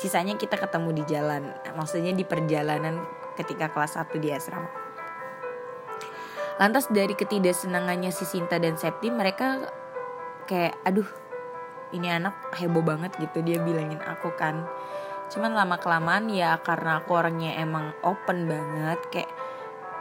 Sisanya 0.02 0.34
kita 0.34 0.58
ketemu 0.58 0.98
di 0.98 1.02
jalan 1.06 1.46
maksudnya 1.78 2.10
di 2.10 2.26
perjalanan 2.26 3.06
ketika 3.38 3.70
kelas 3.70 3.94
1 3.94 4.18
di 4.18 4.34
asrama 4.34 4.85
Lantas 6.56 6.88
dari 6.88 7.12
ketidaksenangannya 7.12 8.08
si 8.08 8.24
Sinta 8.24 8.56
dan 8.56 8.80
Septi 8.80 9.12
mereka 9.12 9.68
kayak 10.48 10.80
aduh 10.88 11.08
ini 11.92 12.08
anak 12.08 12.56
heboh 12.56 12.80
banget 12.80 13.12
gitu 13.20 13.44
dia 13.44 13.60
bilangin 13.60 14.00
aku 14.00 14.32
kan. 14.34 14.64
Cuman 15.28 15.52
lama 15.52 15.76
kelamaan 15.76 16.32
ya 16.32 16.56
karena 16.64 17.02
aku 17.02 17.12
orangnya 17.12 17.60
emang 17.60 17.92
open 18.00 18.48
banget 18.48 19.00
kayak 19.12 19.30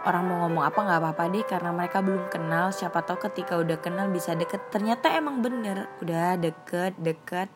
orang 0.05 0.23
mau 0.29 0.37
ngomong 0.45 0.63
apa 0.63 0.79
nggak 0.85 0.99
apa-apa 1.01 1.23
deh 1.33 1.43
karena 1.43 1.69
mereka 1.75 1.99
belum 1.99 2.31
kenal. 2.31 2.71
Siapa 2.71 3.03
tahu 3.03 3.27
ketika 3.27 3.59
udah 3.59 3.75
kenal 3.81 4.07
bisa 4.07 4.31
deket. 4.37 4.71
Ternyata 4.71 5.11
emang 5.11 5.43
bener 5.43 5.91
udah 5.99 6.39
deket 6.39 6.95
deket 7.01 7.49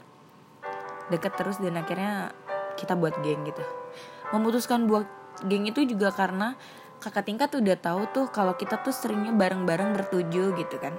deket 1.07 1.33
terus 1.39 1.57
dan 1.57 1.79
akhirnya 1.79 2.35
kita 2.75 2.99
buat 2.99 3.15
geng 3.23 3.47
gitu. 3.47 3.63
Memutuskan 4.35 4.91
buat 4.91 5.07
geng 5.45 5.65
itu 5.71 5.87
juga 5.87 6.11
karena 6.11 6.59
kakak 6.99 7.23
tingkat 7.31 7.49
udah 7.55 7.79
tahu 7.79 8.01
tuh 8.11 8.27
kalau 8.27 8.59
kita 8.59 8.75
tuh 8.83 8.91
seringnya 8.91 9.31
bareng-bareng 9.31 9.95
bertuju 9.95 10.51
gitu 10.51 10.75
kan. 10.77 10.91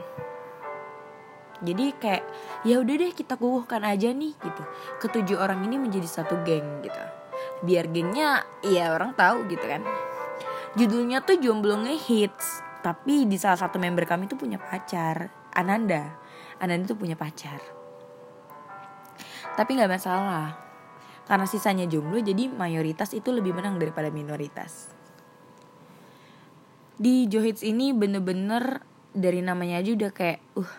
Jadi 1.61 1.93
kayak 2.01 2.25
ya 2.65 2.81
udah 2.81 2.95
deh 2.97 3.13
kita 3.13 3.37
kukuhkan 3.37 3.85
aja 3.85 4.09
nih 4.17 4.33
gitu. 4.33 4.63
Ketujuh 5.05 5.37
orang 5.37 5.61
ini 5.69 5.77
menjadi 5.77 6.09
satu 6.09 6.41
geng 6.41 6.81
gitu. 6.81 7.03
Biar 7.61 7.93
gengnya 7.93 8.49
ya 8.65 8.97
orang 8.97 9.13
tahu 9.13 9.45
gitu 9.53 9.61
kan. 9.69 9.85
Judulnya 10.81 11.21
tuh 11.21 11.37
jomblo 11.37 11.77
ngehits 11.85 12.65
tapi 12.81 13.29
di 13.29 13.37
salah 13.37 13.61
satu 13.61 13.77
member 13.77 14.09
kami 14.09 14.25
tuh 14.25 14.41
punya 14.41 14.57
pacar 14.57 15.29
Ananda. 15.53 16.17
Ananda 16.65 16.97
tuh 16.97 16.97
punya 16.97 17.13
pacar. 17.13 17.61
Tapi 19.53 19.71
nggak 19.77 19.93
masalah. 19.93 20.57
Karena 21.29 21.45
sisanya 21.45 21.85
jomblo 21.85 22.25
jadi 22.25 22.49
mayoritas 22.49 23.13
itu 23.13 23.29
lebih 23.29 23.53
menang 23.53 23.77
daripada 23.77 24.09
minoritas 24.09 25.00
di 27.01 27.25
Johits 27.33 27.65
ini 27.65 27.97
bener-bener 27.97 28.85
dari 29.17 29.41
namanya 29.41 29.81
aja 29.81 29.97
udah 29.97 30.13
kayak 30.13 30.45
uh 30.61 30.73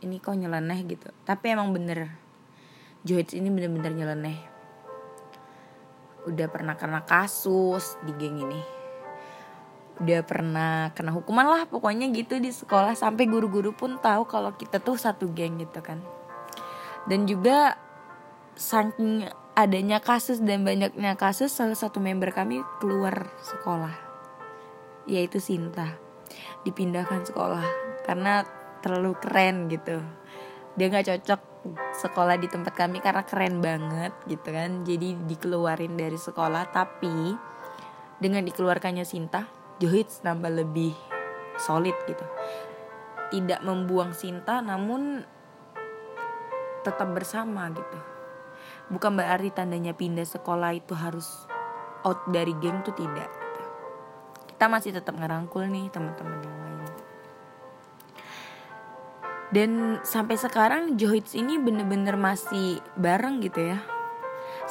ini 0.00 0.16
kok 0.16 0.40
nyeleneh 0.40 0.80
gitu. 0.88 1.12
Tapi 1.28 1.52
emang 1.52 1.68
bener. 1.76 2.08
Johits 3.04 3.36
ini 3.36 3.52
bener-bener 3.52 3.92
nyeleneh. 3.92 4.38
Udah 6.24 6.48
pernah 6.48 6.80
kena 6.80 7.04
kasus 7.04 8.00
di 8.08 8.16
geng 8.16 8.40
ini. 8.40 8.60
Udah 10.00 10.24
pernah 10.24 10.96
kena 10.96 11.12
hukuman 11.12 11.44
lah 11.44 11.68
pokoknya 11.68 12.08
gitu 12.16 12.40
di 12.40 12.48
sekolah. 12.48 12.96
Sampai 12.96 13.28
guru-guru 13.28 13.76
pun 13.76 14.00
tahu 14.00 14.24
kalau 14.24 14.56
kita 14.56 14.80
tuh 14.80 14.96
satu 14.96 15.28
geng 15.36 15.60
gitu 15.60 15.84
kan. 15.84 16.00
Dan 17.04 17.28
juga 17.28 17.76
saking 18.56 19.28
adanya 19.52 20.00
kasus 20.00 20.40
dan 20.40 20.64
banyaknya 20.64 21.20
kasus 21.20 21.52
salah 21.52 21.76
satu 21.76 22.00
member 22.00 22.32
kami 22.32 22.64
keluar 22.80 23.28
sekolah 23.44 24.03
yaitu 25.08 25.40
Sinta. 25.40 25.96
Dipindahkan 26.64 27.28
sekolah 27.28 27.64
karena 28.04 28.44
terlalu 28.80 29.16
keren 29.20 29.68
gitu. 29.68 30.00
Dia 30.76 30.86
nggak 30.90 31.06
cocok 31.08 31.40
sekolah 31.96 32.36
di 32.36 32.48
tempat 32.50 32.76
kami 32.76 33.00
karena 33.00 33.24
keren 33.24 33.64
banget 33.64 34.12
gitu 34.28 34.48
kan. 34.52 34.84
Jadi 34.84 35.16
dikeluarin 35.24 35.96
dari 35.96 36.16
sekolah 36.16 36.68
tapi 36.72 37.32
dengan 38.20 38.44
dikeluarkannya 38.44 39.04
Sinta 39.04 39.48
Johits 39.82 40.22
nambah 40.22 40.52
lebih 40.64 40.94
solid 41.58 41.96
gitu. 42.06 42.24
Tidak 43.32 43.60
membuang 43.66 44.14
Sinta 44.14 44.60
namun 44.60 45.24
tetap 46.84 47.08
bersama 47.10 47.72
gitu. 47.72 47.98
Bukan 48.92 49.16
berarti 49.16 49.48
tandanya 49.48 49.96
pindah 49.96 50.28
sekolah 50.28 50.76
itu 50.76 50.92
harus 50.92 51.48
out 52.04 52.20
dari 52.28 52.52
geng 52.60 52.84
tuh 52.84 52.92
tidak. 52.92 53.43
Kita 54.54 54.70
masih 54.70 54.94
tetap 54.94 55.18
ngerangkul 55.18 55.66
nih 55.66 55.90
teman-teman 55.90 56.38
yang 56.38 56.58
lain. 56.62 56.86
Dan 59.50 59.70
sampai 60.06 60.38
sekarang 60.38 60.94
Johits 60.94 61.34
ini 61.34 61.58
bener-bener 61.58 62.14
masih 62.14 62.78
bareng 62.94 63.42
gitu 63.42 63.74
ya. 63.74 63.82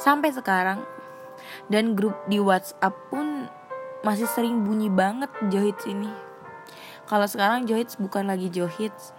Sampai 0.00 0.32
sekarang. 0.32 0.80
Dan 1.68 1.92
grup 1.92 2.16
di 2.32 2.40
WhatsApp 2.40 2.96
pun 3.12 3.44
masih 4.00 4.24
sering 4.24 4.64
bunyi 4.64 4.88
banget 4.88 5.28
Johits 5.52 5.84
ini. 5.84 6.08
Kalau 7.04 7.28
sekarang 7.28 7.68
Johits 7.68 8.00
bukan 8.00 8.24
lagi 8.24 8.48
Johits. 8.48 9.12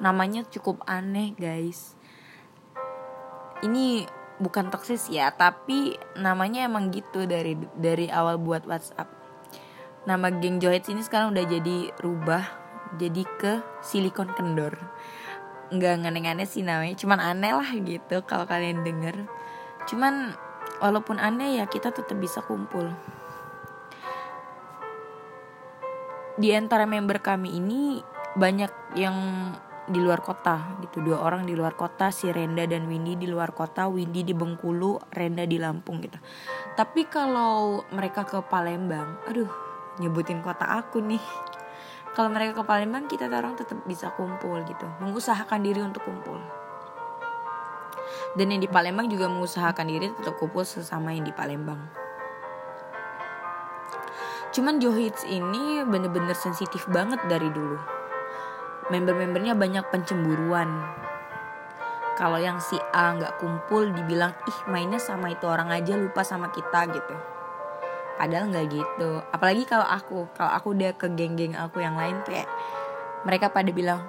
Namanya 0.00 0.48
cukup 0.48 0.80
aneh 0.88 1.36
guys. 1.36 1.92
Ini 3.60 4.08
bukan 4.40 4.72
toksis 4.72 5.12
ya 5.12 5.28
tapi 5.28 6.00
namanya 6.16 6.64
emang 6.64 6.88
gitu 6.88 7.28
dari 7.28 7.58
dari 7.76 8.06
awal 8.06 8.40
buat 8.40 8.64
WhatsApp 8.64 9.17
nama 10.08 10.32
geng 10.32 10.56
Johits 10.56 10.88
ini 10.88 11.04
sekarang 11.04 11.36
udah 11.36 11.44
jadi 11.44 11.92
rubah 12.00 12.40
jadi 12.96 13.28
ke 13.36 13.60
silikon 13.84 14.32
kendor. 14.32 14.72
Nggak 15.68 16.00
aneh-aneh 16.00 16.48
sih 16.48 16.64
namanya 16.64 16.96
cuman 16.96 17.20
aneh 17.20 17.52
lah 17.52 17.68
gitu 17.76 18.24
kalau 18.24 18.48
kalian 18.48 18.80
denger. 18.88 19.28
Cuman 19.84 20.32
walaupun 20.80 21.20
aneh 21.20 21.60
ya 21.60 21.68
kita 21.68 21.92
tetap 21.92 22.16
bisa 22.16 22.40
kumpul. 22.40 22.88
Di 26.40 26.56
antara 26.56 26.88
member 26.88 27.20
kami 27.20 27.60
ini 27.60 28.00
banyak 28.32 28.96
yang 28.96 29.16
di 29.84 30.00
luar 30.00 30.24
kota 30.24 30.80
gitu. 30.88 31.04
Dua 31.04 31.20
orang 31.20 31.44
di 31.44 31.52
luar 31.52 31.76
kota 31.76 32.08
si 32.08 32.32
Renda 32.32 32.64
dan 32.64 32.88
Windy 32.88 33.20
di 33.20 33.28
luar 33.28 33.52
kota 33.52 33.92
Windy 33.92 34.24
di 34.24 34.32
Bengkulu 34.32 35.12
Renda 35.12 35.44
di 35.44 35.60
Lampung 35.60 36.00
gitu. 36.00 36.16
Tapi 36.72 37.04
kalau 37.12 37.84
mereka 37.92 38.24
ke 38.24 38.40
Palembang 38.40 39.20
aduh 39.28 39.67
nyebutin 39.98 40.40
kota 40.40 40.66
aku 40.66 41.02
nih. 41.02 41.22
Kalau 42.14 42.34
mereka 42.34 42.62
ke 42.62 42.64
Palembang 42.66 43.06
kita 43.06 43.30
orang 43.30 43.54
tetap 43.54 43.78
bisa 43.86 44.10
kumpul 44.14 44.58
gitu. 44.66 44.86
Mengusahakan 44.98 45.62
diri 45.62 45.78
untuk 45.84 46.02
kumpul. 46.02 46.38
Dan 48.34 48.50
yang 48.50 48.58
di 48.62 48.70
Palembang 48.70 49.06
juga 49.06 49.30
mengusahakan 49.30 49.86
diri 49.86 50.10
tetap 50.10 50.34
kumpul 50.38 50.66
sesama 50.66 51.14
yang 51.14 51.22
di 51.22 51.34
Palembang. 51.34 51.78
Cuman 54.50 54.82
Johits 54.82 55.22
ini 55.28 55.84
bener-bener 55.86 56.34
sensitif 56.34 56.88
banget 56.90 57.22
dari 57.30 57.46
dulu. 57.52 57.78
Member-membernya 58.90 59.54
banyak 59.54 59.86
pencemburuan. 59.92 60.66
Kalau 62.18 62.40
yang 62.42 62.58
si 62.58 62.74
A 62.90 63.14
nggak 63.14 63.38
kumpul 63.38 63.94
dibilang 63.94 64.34
ih 64.42 64.58
mainnya 64.66 64.98
sama 64.98 65.30
itu 65.30 65.46
orang 65.46 65.70
aja 65.70 65.94
lupa 65.94 66.26
sama 66.26 66.50
kita 66.50 66.90
gitu 66.90 67.37
padahal 68.18 68.50
nggak 68.50 68.66
gitu. 68.74 69.10
Apalagi 69.30 69.62
kalau 69.64 69.86
aku 69.86 70.26
kalau 70.34 70.50
aku 70.50 70.74
udah 70.74 70.92
ke 70.98 71.06
geng-geng 71.14 71.54
aku 71.54 71.78
yang 71.78 71.94
lain 71.94 72.18
tuh 72.26 72.34
kayak 72.34 72.50
mereka 73.22 73.54
pada 73.54 73.70
bilang 73.70 74.02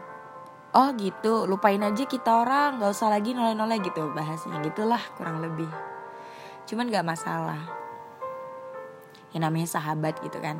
oh 0.73 0.89
gitu 0.97 1.45
lupain 1.49 1.81
aja 1.81 2.05
kita 2.05 2.45
orang 2.45 2.77
nggak 2.77 2.93
usah 2.93 3.09
lagi 3.09 3.33
noleh-noleh 3.33 3.81
gitu 3.85 4.09
bahasnya 4.17 4.57
gitulah 4.65 4.99
kurang 5.13 5.45
lebih. 5.45 5.69
Cuman 6.65 6.89
nggak 6.89 7.05
masalah. 7.05 7.61
Yang 9.29 9.41
namanya 9.45 9.67
sahabat 9.69 10.17
gitu 10.25 10.41
kan. 10.41 10.57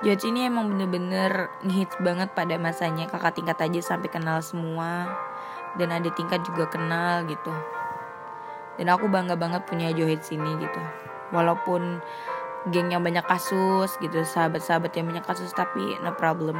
George 0.00 0.24
ini 0.32 0.48
emang 0.48 0.72
bener-bener 0.72 1.52
ngehits 1.60 1.96
banget 2.00 2.32
pada 2.32 2.56
masanya. 2.56 3.04
Kakak 3.08 3.36
tingkat 3.36 3.60
aja 3.60 3.80
sampai 3.96 4.08
kenal 4.08 4.40
semua. 4.40 5.12
Dan 5.76 5.92
ada 5.92 6.08
tingkat 6.08 6.40
juga 6.44 6.72
kenal 6.72 7.28
gitu. 7.28 7.52
Dan 8.80 8.88
aku 8.88 9.12
bangga 9.12 9.36
banget 9.36 9.68
punya 9.68 9.92
Johits 9.92 10.32
ini 10.32 10.56
gitu 10.56 11.09
walaupun 11.34 12.02
geng 12.70 12.92
yang 12.92 13.00
banyak 13.00 13.24
kasus 13.24 13.96
gitu 13.98 14.20
sahabat-sahabat 14.22 14.92
yang 14.94 15.08
banyak 15.08 15.24
kasus 15.24 15.50
tapi 15.56 15.96
no 16.04 16.12
problem 16.14 16.58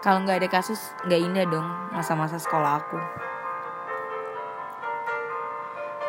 kalau 0.00 0.24
nggak 0.24 0.42
ada 0.42 0.48
kasus 0.48 0.80
nggak 1.04 1.20
indah 1.20 1.44
dong 1.46 1.68
masa-masa 1.92 2.40
sekolah 2.40 2.80
aku 2.80 2.98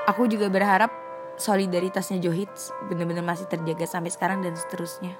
aku 0.07 0.31
juga 0.31 0.47
berharap 0.47 0.89
solidaritasnya 1.35 2.23
Johits 2.23 2.71
bener-bener 2.87 3.25
masih 3.25 3.49
terjaga 3.51 3.83
sampai 3.83 4.13
sekarang 4.13 4.39
dan 4.39 4.55
seterusnya 4.55 5.17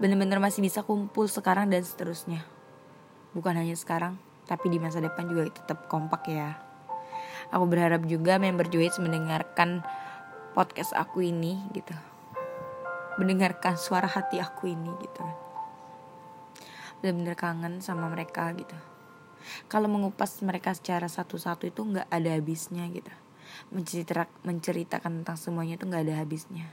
bener-bener 0.00 0.40
masih 0.40 0.64
bisa 0.64 0.80
kumpul 0.80 1.28
sekarang 1.28 1.68
dan 1.68 1.84
seterusnya. 1.84 2.42
Bukan 3.36 3.54
hanya 3.56 3.76
sekarang, 3.76 4.16
tapi 4.50 4.66
di 4.72 4.82
masa 4.82 4.98
depan 4.98 5.28
juga 5.28 5.48
tetap 5.52 5.88
kompak 5.88 6.26
ya. 6.28 6.56
Aku 7.52 7.68
berharap 7.68 8.02
juga 8.08 8.40
member 8.40 8.66
Joyce 8.66 8.98
mendengarkan 8.98 9.84
podcast 10.52 10.92
aku 10.92 11.24
ini 11.24 11.60
gitu. 11.72 11.96
Mendengarkan 13.16 13.76
suara 13.76 14.08
hati 14.08 14.40
aku 14.40 14.68
ini 14.68 14.92
gitu. 15.00 15.24
Bener-bener 17.00 17.36
kangen 17.36 17.80
sama 17.80 18.08
mereka 18.12 18.52
gitu. 18.56 18.76
Kalau 19.66 19.90
mengupas 19.90 20.38
mereka 20.44 20.70
secara 20.76 21.10
satu-satu 21.10 21.66
itu 21.66 21.80
nggak 21.82 22.08
ada 22.08 22.30
habisnya 22.36 22.86
gitu. 22.92 23.10
menceritakan 24.48 25.20
tentang 25.20 25.36
semuanya 25.36 25.76
itu 25.76 25.84
nggak 25.84 26.08
ada 26.08 26.24
habisnya. 26.24 26.72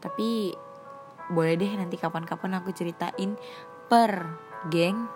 Tapi 0.00 0.56
boleh 1.32 1.58
deh 1.58 1.72
nanti 1.74 1.98
kapan-kapan 1.98 2.62
aku 2.62 2.70
ceritain 2.70 3.34
per 3.90 4.30
geng 4.70 5.10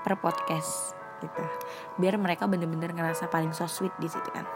per 0.00 0.16
podcast 0.16 0.96
gitu 1.20 1.44
biar 2.00 2.16
mereka 2.16 2.48
bener-bener 2.48 2.96
ngerasa 2.96 3.28
paling 3.28 3.52
so 3.52 3.68
sweet 3.68 3.92
di 4.00 4.08
situ 4.08 4.28
kan 4.32 4.48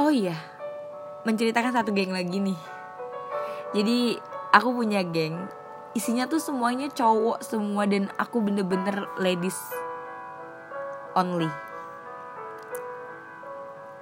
oh 0.00 0.08
iya 0.08 0.36
menceritakan 1.28 1.76
satu 1.76 1.92
geng 1.92 2.16
lagi 2.16 2.40
nih. 2.40 2.56
Jadi 3.76 4.16
aku 4.56 4.72
punya 4.72 5.04
geng. 5.04 5.36
Isinya 5.92 6.24
tuh 6.24 6.40
semuanya 6.40 6.88
cowok 6.88 7.44
semua 7.44 7.84
dan 7.84 8.08
aku 8.16 8.40
bener-bener 8.40 9.04
ladies 9.20 9.58
only. 11.12 11.50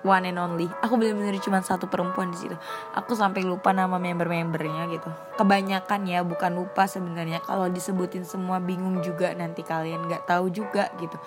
One 0.07 0.31
and 0.31 0.39
only. 0.39 0.71
Aku 0.87 0.95
bener-bener 0.95 1.35
cuma 1.43 1.59
satu 1.59 1.91
perempuan 1.91 2.31
di 2.31 2.39
situ. 2.39 2.55
Aku 2.95 3.19
sampai 3.19 3.43
lupa 3.43 3.75
nama 3.75 3.99
member-membernya 3.99 4.87
gitu. 4.95 5.11
Kebanyakan 5.35 6.07
ya 6.07 6.23
bukan 6.23 6.55
lupa 6.55 6.87
sebenarnya. 6.87 7.43
Kalau 7.43 7.67
disebutin 7.67 8.23
semua 8.23 8.63
bingung 8.63 9.03
juga 9.03 9.35
nanti 9.35 9.67
kalian. 9.67 10.07
Nggak 10.07 10.31
tahu 10.31 10.55
juga 10.55 10.95
gitu 11.03 11.19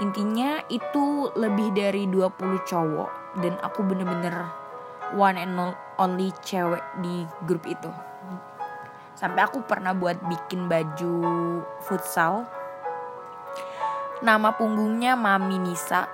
intinya 0.00 0.64
itu 0.72 1.28
lebih 1.36 1.76
dari 1.76 2.08
20 2.08 2.64
cowok. 2.66 3.10
Dan 3.38 3.54
aku 3.62 3.86
bener-bener 3.86 4.48
one 5.14 5.38
and 5.38 5.54
only 6.00 6.34
cewek 6.42 6.82
di 7.04 7.28
grup 7.46 7.62
itu. 7.68 7.92
Sampai 9.14 9.44
aku 9.44 9.62
pernah 9.68 9.92
buat 9.92 10.16
bikin 10.24 10.66
baju 10.66 11.14
futsal. 11.84 12.48
Nama 14.24 14.56
punggungnya 14.56 15.14
Mami 15.14 15.60
Nisa. 15.60 16.08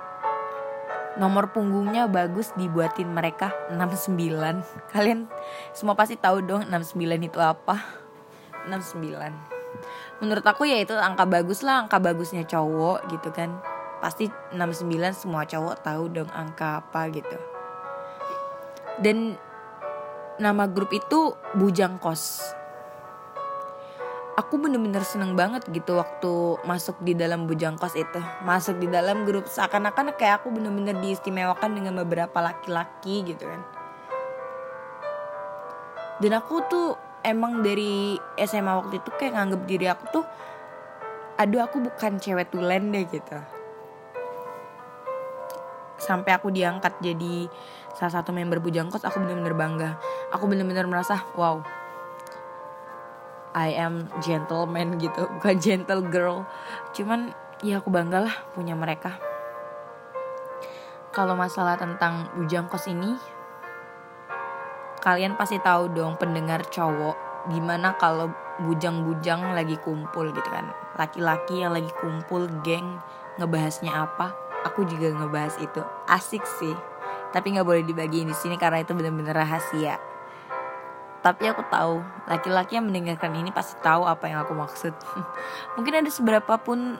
Nomor 1.17 1.49
punggungnya 1.49 2.05
bagus 2.05 2.53
dibuatin 2.53 3.09
mereka 3.09 3.49
69 3.73 4.37
kalian 4.93 5.25
semua 5.73 5.97
pasti 5.97 6.13
tahu 6.13 6.45
dong 6.45 6.69
69 6.69 6.93
itu 7.25 7.39
apa. 7.41 7.81
69 8.69 9.57
menurut 10.17 10.45
aku 10.45 10.65
ya 10.65 10.81
itu 10.81 10.97
angka 10.97 11.29
bagus 11.29 11.61
lah 11.61 11.85
angka 11.85 12.01
bagusnya 12.01 12.43
cowok 12.45 13.05
gitu 13.13 13.29
kan 13.29 13.53
pasti 13.99 14.29
69 14.53 14.93
semua 15.13 15.43
cowok 15.45 15.75
tahu 15.81 16.03
dong 16.11 16.29
angka 16.33 16.81
apa 16.81 17.09
gitu. 17.11 17.37
Dan 18.97 19.37
nama 20.37 20.65
grup 20.69 20.93
itu 20.93 21.33
Bujang 21.57 22.01
Kos. 22.01 22.53
Aku 24.37 24.61
bener-bener 24.61 25.01
seneng 25.01 25.33
banget 25.33 25.65
gitu 25.73 25.97
waktu 25.97 26.61
masuk 26.61 27.01
di 27.01 27.17
dalam 27.17 27.49
bujang 27.49 27.73
kos 27.73 27.97
itu. 27.97 28.21
Masuk 28.45 28.77
di 28.77 28.85
dalam 28.85 29.25
grup 29.25 29.49
seakan-akan 29.49 30.13
kayak 30.13 30.45
aku 30.45 30.53
bener-bener 30.53 30.93
diistimewakan 31.01 31.73
dengan 31.73 31.97
beberapa 32.05 32.37
laki-laki 32.37 33.25
gitu 33.25 33.49
kan. 33.49 33.65
Dan 36.21 36.37
aku 36.37 36.61
tuh 36.69 36.87
emang 37.25 37.59
dari 37.59 38.15
SMA 38.39 38.73
waktu 38.77 39.01
itu 39.01 39.09
kayak 39.19 39.33
nganggep 39.35 39.61
diri 39.67 39.87
aku 39.89 40.03
tuh 40.13 40.25
aduh 41.37 41.61
aku 41.61 41.83
bukan 41.83 42.17
cewek 42.17 42.49
tulen 42.49 42.89
deh 42.89 43.05
gitu 43.05 43.37
sampai 45.97 46.37
aku 46.37 46.53
diangkat 46.53 47.01
jadi 47.01 47.49
salah 47.97 48.21
satu 48.21 48.29
member 48.29 48.61
Bujang 48.61 48.93
Kos 48.93 49.03
aku 49.03 49.17
bener-bener 49.21 49.57
bangga. 49.57 49.89
Aku 50.29 50.45
bener-bener 50.45 50.85
merasa 50.85 51.25
wow 51.33 51.61
I 53.57 53.73
am 53.73 54.05
gentleman 54.21 55.01
gitu. 55.01 55.25
Bukan 55.41 55.57
gentle 55.57 56.05
girl. 56.05 56.45
Cuman 56.93 57.33
ya 57.65 57.81
aku 57.81 57.89
bangga 57.89 58.21
lah 58.21 58.35
punya 58.53 58.77
mereka. 58.77 59.17
Kalau 61.09 61.33
masalah 61.33 61.73
tentang 61.81 62.29
Bujang 62.37 62.69
Kos 62.69 62.85
ini 62.85 63.17
kalian 65.01 65.33
pasti 65.33 65.57
tahu 65.57 65.93
dong 65.93 66.19
pendengar 66.19 66.67
cowok 66.67 67.47
gimana 67.47 67.95
kalau 67.95 68.27
bujang-bujang 68.59 69.57
lagi 69.57 69.77
kumpul 69.81 70.29
gitu 70.29 70.49
kan. 70.53 70.69
Laki-laki 70.93 71.65
yang 71.65 71.73
lagi 71.73 71.89
kumpul 71.97 72.45
geng 72.61 73.01
ngebahasnya 73.41 73.93
apa 73.93 74.46
aku 74.65 74.87
juga 74.87 75.13
ngebahas 75.13 75.57
itu. 75.59 75.81
Asik 76.07 76.45
sih. 76.45 76.73
Tapi 77.33 77.53
nggak 77.53 77.67
boleh 77.67 77.83
dibagiin 77.83 78.31
di 78.31 78.37
sini 78.37 78.55
karena 78.55 78.81
itu 78.81 78.95
benar-benar 78.95 79.43
rahasia. 79.43 79.99
Tapi 81.21 81.43
aku 81.49 81.65
tahu 81.67 81.99
laki-laki 82.29 82.79
yang 82.79 82.87
mendengarkan 82.87 83.35
ini 83.35 83.51
pasti 83.51 83.75
tahu 83.83 84.07
apa 84.07 84.31
yang 84.31 84.41
aku 84.47 84.55
maksud. 84.55 84.93
Mungkin 85.75 86.05
ada 86.05 86.09
seberapa 86.09 86.55
pun 86.61 86.97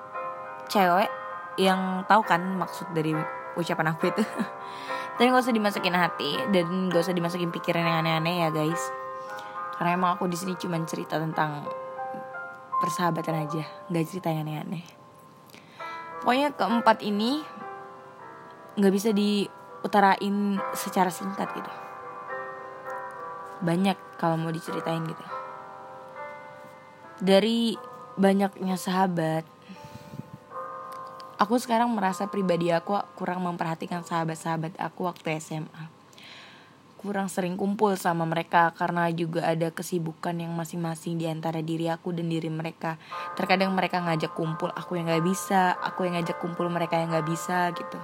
cewek 0.67 1.09
yang 1.57 2.03
tahu 2.05 2.21
kan 2.27 2.43
maksud 2.59 2.91
dari 2.91 3.15
ucapan 3.55 3.95
aku 3.95 4.11
itu. 4.11 4.23
Tapi 5.17 5.33
gak 5.33 5.41
usah 5.47 5.55
dimasukin 5.55 5.95
hati 5.97 6.37
dan 6.53 6.93
gak 6.93 7.01
usah 7.07 7.15
dimasukin 7.15 7.49
pikiran 7.49 7.81
yang 7.81 7.97
aneh-aneh 8.05 8.45
ya 8.45 8.49
guys. 8.53 8.83
Karena 9.79 9.97
emang 9.97 10.19
aku 10.19 10.29
di 10.29 10.37
sini 10.37 10.53
cuma 10.59 10.77
cerita 10.85 11.17
tentang 11.17 11.65
persahabatan 12.77 13.35
aja 13.45 13.63
nggak 13.89 14.05
cerita 14.05 14.29
yang 14.29 14.45
aneh-aneh 14.45 14.85
pokoknya 16.27 16.51
keempat 16.59 17.07
ini 17.07 17.39
nggak 18.75 18.91
bisa 18.91 19.15
diutarain 19.15 20.59
secara 20.75 21.07
singkat 21.07 21.47
gitu. 21.55 21.71
Banyak 23.63 23.95
kalau 24.19 24.35
mau 24.35 24.51
diceritain 24.51 25.07
gitu. 25.07 25.23
Dari 27.23 27.79
banyaknya 28.19 28.75
sahabat 28.75 29.47
aku 31.39 31.55
sekarang 31.63 31.95
merasa 31.95 32.27
pribadi 32.27 32.75
aku 32.75 32.99
kurang 33.15 33.47
memperhatikan 33.47 34.03
sahabat-sahabat 34.03 34.75
aku 34.83 35.07
waktu 35.07 35.39
SMA 35.39 35.96
kurang 36.97 37.29
sering 37.29 37.55
kumpul 37.55 37.93
sama 37.93 38.25
mereka 38.25 38.73
karena 38.73 39.07
juga 39.13 39.45
ada 39.45 39.69
kesibukan 39.69 40.33
yang 40.33 40.51
masing-masing 40.57 41.21
di 41.21 41.29
antara 41.29 41.61
diri 41.61 41.87
aku 41.87 42.11
dan 42.11 42.27
diri 42.27 42.49
mereka. 42.49 42.97
Terkadang 43.37 43.71
mereka 43.77 44.01
ngajak 44.01 44.33
kumpul 44.33 44.73
aku 44.73 44.97
yang 44.97 45.07
gak 45.07 45.23
bisa, 45.23 45.77
aku 45.77 46.09
yang 46.09 46.17
ngajak 46.17 46.41
kumpul 46.41 46.65
mereka 46.67 46.97
yang 46.97 47.13
gak 47.13 47.29
bisa 47.29 47.69
gitu. 47.77 48.01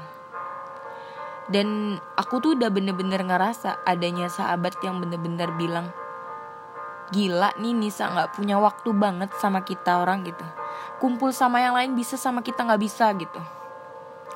Dan 1.52 2.00
aku 2.16 2.40
tuh 2.40 2.56
udah 2.56 2.72
bener-bener 2.72 3.20
ngerasa 3.20 3.84
adanya 3.84 4.32
sahabat 4.32 4.80
yang 4.80 5.04
bener-bener 5.04 5.52
bilang 5.60 5.92
Gila 7.12 7.52
nih 7.60 7.76
Nisa 7.76 8.08
gak 8.08 8.40
punya 8.40 8.56
waktu 8.64 8.96
banget 8.96 9.36
sama 9.44 9.68
kita 9.68 10.00
orang 10.00 10.24
gitu 10.24 10.46
Kumpul 11.04 11.36
sama 11.36 11.60
yang 11.60 11.76
lain 11.76 12.00
bisa 12.00 12.16
sama 12.16 12.40
kita 12.40 12.64
gak 12.64 12.80
bisa 12.80 13.12
gitu 13.20 13.44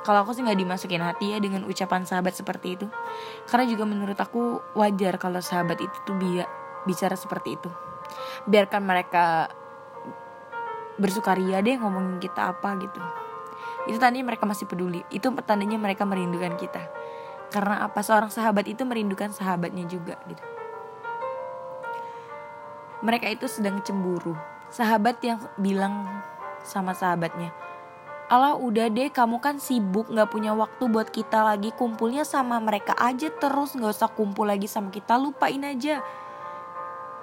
kalau 0.08 0.24
aku 0.24 0.32
sih 0.32 0.40
nggak 0.40 0.56
dimasukin 0.56 1.04
hati 1.04 1.36
ya 1.36 1.38
dengan 1.44 1.68
ucapan 1.68 2.08
sahabat 2.08 2.32
seperti 2.32 2.80
itu. 2.80 2.88
Karena 3.44 3.68
juga 3.68 3.84
menurut 3.84 4.16
aku 4.16 4.56
wajar 4.72 5.20
kalau 5.20 5.44
sahabat 5.44 5.84
itu 5.84 5.92
tuh 6.08 6.16
bi 6.16 6.40
bicara 6.88 7.12
seperti 7.12 7.60
itu. 7.60 7.68
Biarkan 8.48 8.88
mereka 8.88 9.52
bersukaria 10.96 11.60
deh 11.60 11.76
ngomongin 11.76 12.24
kita 12.24 12.56
apa 12.56 12.80
gitu. 12.80 12.96
Itu 13.84 14.00
tandanya 14.00 14.32
mereka 14.32 14.48
masih 14.48 14.64
peduli. 14.64 15.04
Itu 15.12 15.28
tandanya 15.44 15.76
mereka 15.76 16.08
merindukan 16.08 16.56
kita. 16.56 16.88
Karena 17.52 17.84
apa? 17.84 18.00
Seorang 18.00 18.32
sahabat 18.32 18.64
itu 18.64 18.88
merindukan 18.88 19.28
sahabatnya 19.28 19.84
juga 19.84 20.16
gitu. 20.24 20.40
Mereka 23.04 23.28
itu 23.28 23.44
sedang 23.44 23.84
cemburu. 23.84 24.32
Sahabat 24.72 25.20
yang 25.20 25.36
bilang 25.60 26.24
sama 26.64 26.96
sahabatnya 26.96 27.52
Allah 28.28 28.60
udah 28.60 28.92
deh 28.92 29.08
kamu 29.08 29.40
kan 29.40 29.56
sibuk 29.56 30.12
gak 30.12 30.28
punya 30.28 30.52
waktu 30.52 30.84
buat 30.92 31.08
kita 31.08 31.48
lagi. 31.48 31.72
Kumpulnya 31.72 32.28
sama 32.28 32.60
mereka 32.60 32.92
aja 33.00 33.32
terus 33.32 33.72
gak 33.72 33.96
usah 33.96 34.12
kumpul 34.12 34.44
lagi 34.44 34.68
sama 34.68 34.92
kita. 34.92 35.16
Lupain 35.16 35.64
aja. 35.64 36.04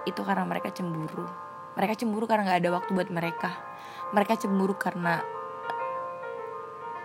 Itu 0.10 0.26
karena 0.26 0.50
mereka 0.50 0.74
cemburu. 0.74 1.30
Mereka 1.78 1.94
cemburu 2.02 2.26
karena 2.26 2.50
gak 2.50 2.60
ada 2.66 2.70
waktu 2.74 2.90
buat 2.98 3.10
mereka. 3.14 3.54
Mereka 4.18 4.34
cemburu 4.42 4.74
karena 4.74 5.22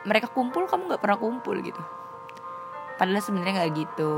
mereka 0.08 0.32
kumpul 0.32 0.64
kamu 0.64 0.96
gak 0.96 1.02
pernah 1.04 1.20
kumpul 1.20 1.60
gitu. 1.60 1.84
Padahal 2.96 3.24
sebenarnya 3.24 3.64
nggak 3.64 3.72
gitu. 3.80 4.12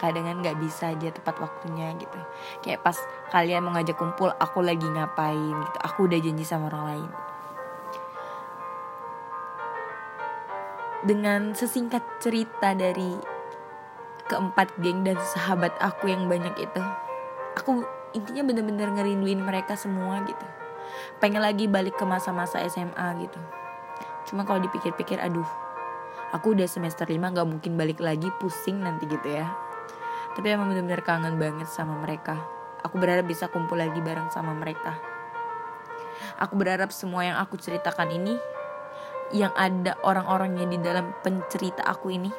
Kadang 0.00 0.24
kan 0.24 0.40
nggak 0.40 0.56
bisa 0.56 0.88
aja 0.88 1.12
tepat 1.12 1.36
waktunya 1.36 1.92
gitu. 2.00 2.16
Kayak 2.64 2.80
pas 2.80 2.96
kalian 3.28 3.60
mau 3.60 3.76
ngajak 3.76 3.92
kumpul 3.92 4.32
aku 4.32 4.64
lagi 4.64 4.88
ngapain 4.88 5.52
gitu. 5.52 5.78
Aku 5.84 6.08
udah 6.08 6.16
janji 6.16 6.40
sama 6.40 6.72
orang 6.72 6.84
lain 6.88 7.12
dengan 11.02 11.54
sesingkat 11.54 12.02
cerita 12.22 12.74
dari 12.78 13.18
keempat 14.30 14.78
geng 14.78 15.02
dan 15.02 15.18
sahabat 15.18 15.74
aku 15.82 16.08
yang 16.08 16.30
banyak 16.30 16.54
itu 16.62 16.82
aku 17.58 17.84
intinya 18.16 18.42
bener-bener 18.46 18.88
ngerinduin 18.92 19.40
mereka 19.40 19.76
semua 19.76 20.20
gitu. 20.24 20.46
Pengen 21.20 21.40
lagi 21.40 21.68
balik 21.68 21.96
ke 21.96 22.04
masa-masa 22.04 22.60
SMA 22.68 23.08
gitu. 23.24 23.40
Cuma 24.28 24.44
kalau 24.44 24.60
dipikir-pikir 24.60 25.18
aduh 25.20 25.46
aku 26.32 26.56
udah 26.56 26.68
semester 26.68 27.04
5 27.08 27.18
gak 27.18 27.48
mungkin 27.48 27.76
balik 27.76 28.00
lagi 28.00 28.28
pusing 28.40 28.80
nanti 28.80 29.08
gitu 29.08 29.28
ya. 29.28 29.48
Tapi 30.32 30.48
emang 30.48 30.72
bener-bener 30.72 31.04
kangen 31.04 31.36
banget 31.36 31.68
sama 31.68 31.96
mereka. 32.00 32.40
Aku 32.82 32.96
berharap 32.96 33.28
bisa 33.28 33.52
kumpul 33.52 33.78
lagi 33.78 34.00
bareng 34.00 34.32
sama 34.32 34.56
mereka. 34.56 34.96
Aku 36.40 36.56
berharap 36.56 36.90
semua 36.90 37.22
yang 37.22 37.36
aku 37.36 37.60
ceritakan 37.60 38.10
ini 38.10 38.34
yang 39.32 39.52
ada 39.56 39.96
orang-orangnya 40.04 40.68
di 40.68 40.78
dalam 40.80 41.16
pencerita 41.24 41.84
aku 41.88 42.12
ini 42.12 42.30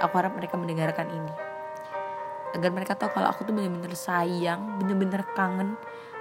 aku 0.00 0.14
harap 0.16 0.36
mereka 0.36 0.56
mendengarkan 0.56 1.08
ini. 1.12 1.32
Agar 2.56 2.72
mereka 2.72 2.96
tahu 2.96 3.12
kalau 3.12 3.28
aku 3.28 3.44
tuh 3.44 3.52
bener-bener 3.52 3.92
sayang 3.92 4.80
bener-bener 4.80 5.20
kangen 5.36 5.76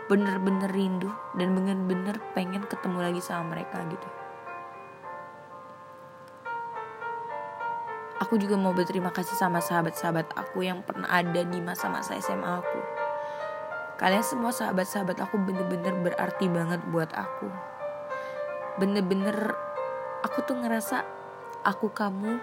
bener-bener 0.08 0.72
rindu 0.72 1.12
dan 1.36 1.52
bener-bener 1.52 2.16
pengen 2.32 2.64
ketemu 2.64 3.00
lagi 3.04 3.20
sama 3.20 3.56
mereka 3.56 3.84
gitu. 3.92 4.10
Aku 8.18 8.36
juga 8.36 8.58
mau 8.58 8.74
berterima 8.74 9.14
kasih 9.14 9.38
sama 9.38 9.62
sahabat-sahabat 9.62 10.34
aku 10.36 10.66
yang 10.66 10.82
pernah 10.82 11.08
ada 11.08 11.48
di 11.48 11.60
masa-masa 11.62 12.18
SMA 12.18 12.50
aku. 12.50 12.80
Kalian 14.02 14.26
semua 14.26 14.52
sahabat-sahabat 14.52 15.22
aku 15.22 15.38
bener-bener 15.38 15.94
berarti 16.02 16.50
banget 16.50 16.82
buat 16.90 17.14
aku. 17.14 17.48
Bener-bener 18.82 19.54
aku 20.26 20.46
tuh 20.46 20.58
ngerasa 20.58 21.06
aku 21.62 21.92
kamu 21.92 22.40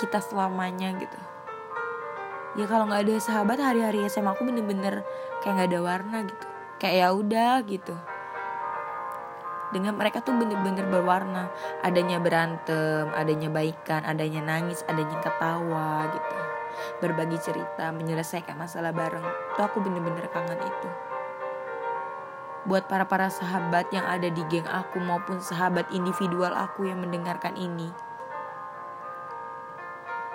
kita 0.00 0.18
selamanya 0.18 0.94
gitu. 0.98 1.20
Ya 2.58 2.68
kalau 2.68 2.88
nggak 2.88 3.08
ada 3.08 3.14
sahabat 3.16 3.58
hari-hari 3.60 4.04
SMA 4.12 4.32
aku 4.32 4.44
bener-bener 4.44 5.06
kayak 5.40 5.54
nggak 5.56 5.70
ada 5.72 5.80
warna 5.80 6.16
gitu. 6.26 6.46
Kayak 6.80 6.96
ya 6.98 7.08
udah 7.14 7.54
gitu. 7.64 7.94
Dengan 9.72 9.96
mereka 9.96 10.20
tuh 10.20 10.36
bener-bener 10.36 10.84
berwarna. 10.84 11.48
Adanya 11.80 12.20
berantem 12.20 13.08
adanya 13.16 13.48
baikan 13.48 14.04
adanya 14.04 14.44
nangis 14.44 14.84
adanya 14.84 15.16
ketawa 15.24 16.10
gitu. 16.12 16.38
Berbagi 17.00 17.38
cerita 17.40 17.88
menyelesaikan 17.92 18.56
masalah 18.56 18.92
bareng. 18.92 19.24
Tuh 19.56 19.64
aku 19.64 19.80
bener-bener 19.80 20.28
kangen 20.28 20.60
itu 20.60 21.11
buat 22.62 22.86
para 22.86 23.10
para 23.10 23.26
sahabat 23.26 23.90
yang 23.90 24.06
ada 24.06 24.30
di 24.30 24.42
geng 24.46 24.66
aku 24.70 25.02
maupun 25.02 25.42
sahabat 25.42 25.90
individual 25.90 26.54
aku 26.54 26.86
yang 26.86 27.02
mendengarkan 27.02 27.58
ini. 27.58 27.90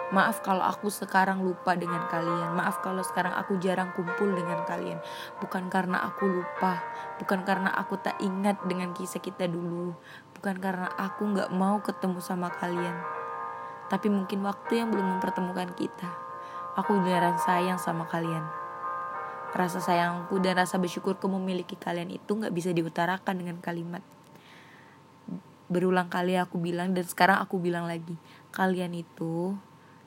Maaf 0.07 0.39
kalau 0.39 0.63
aku 0.63 0.87
sekarang 0.87 1.43
lupa 1.43 1.75
dengan 1.75 2.07
kalian. 2.07 2.55
Maaf 2.55 2.79
kalau 2.79 3.03
sekarang 3.03 3.35
aku 3.35 3.59
jarang 3.59 3.91
kumpul 3.91 4.31
dengan 4.31 4.63
kalian. 4.63 5.03
Bukan 5.43 5.67
karena 5.67 5.99
aku 6.07 6.31
lupa, 6.31 6.79
bukan 7.19 7.43
karena 7.43 7.75
aku 7.75 7.99
tak 7.99 8.15
ingat 8.23 8.55
dengan 8.63 8.95
kisah 8.95 9.19
kita 9.19 9.51
dulu, 9.51 9.91
bukan 10.39 10.55
karena 10.63 10.87
aku 10.95 11.27
nggak 11.27 11.51
mau 11.51 11.83
ketemu 11.83 12.23
sama 12.23 12.47
kalian. 12.55 12.95
Tapi 13.91 14.07
mungkin 14.07 14.47
waktu 14.47 14.79
yang 14.79 14.95
belum 14.95 15.19
mempertemukan 15.19 15.75
kita. 15.75 16.07
Aku 16.79 16.95
beneran 17.03 17.35
sayang 17.41 17.79
sama 17.79 18.07
kalian 18.07 18.66
rasa 19.57 19.81
sayangku 19.81 20.37
dan 20.37 20.61
rasa 20.61 20.77
bersyukurku 20.77 21.25
memiliki 21.25 21.73
kalian 21.73 22.13
itu 22.13 22.37
nggak 22.37 22.53
bisa 22.53 22.69
diutarakan 22.69 23.41
dengan 23.41 23.57
kalimat 23.57 24.05
berulang 25.67 26.07
kali 26.07 26.37
aku 26.39 26.61
bilang 26.61 26.93
dan 26.95 27.03
sekarang 27.03 27.41
aku 27.41 27.59
bilang 27.59 27.89
lagi 27.89 28.15
kalian 28.55 28.95
itu 28.95 29.57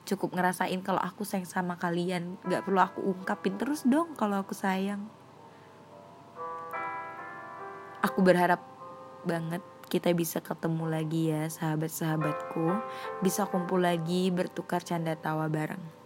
cukup 0.07 0.33
ngerasain 0.33 0.81
kalau 0.81 0.97
aku 0.97 1.21
sayang 1.27 1.45
sama 1.45 1.77
kalian 1.77 2.39
nggak 2.47 2.65
perlu 2.65 2.81
aku 2.81 3.03
ungkapin 3.05 3.59
terus 3.61 3.85
dong 3.85 4.17
kalau 4.17 4.41
aku 4.41 4.57
sayang 4.57 5.05
aku 8.01 8.25
berharap 8.25 8.65
banget 9.21 9.61
kita 9.91 10.15
bisa 10.15 10.39
ketemu 10.39 10.87
lagi 10.87 11.35
ya 11.35 11.51
sahabat-sahabatku. 11.51 12.79
Bisa 13.19 13.43
kumpul 13.43 13.83
lagi 13.83 14.31
bertukar 14.31 14.79
canda 14.87 15.19
tawa 15.19 15.51
bareng. 15.51 16.00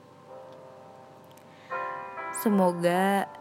Semoga 2.35 3.31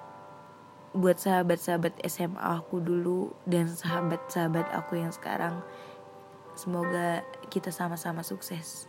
buat 0.95 1.19
sahabat-sahabat 1.19 1.99
SMA 2.07 2.39
aku 2.39 2.79
dulu 2.79 3.35
dan 3.43 3.67
sahabat-sahabat 3.67 4.71
aku 4.71 5.03
yang 5.03 5.11
sekarang 5.11 5.59
semoga 6.55 7.27
kita 7.51 7.75
sama-sama 7.75 8.23
sukses. 8.23 8.87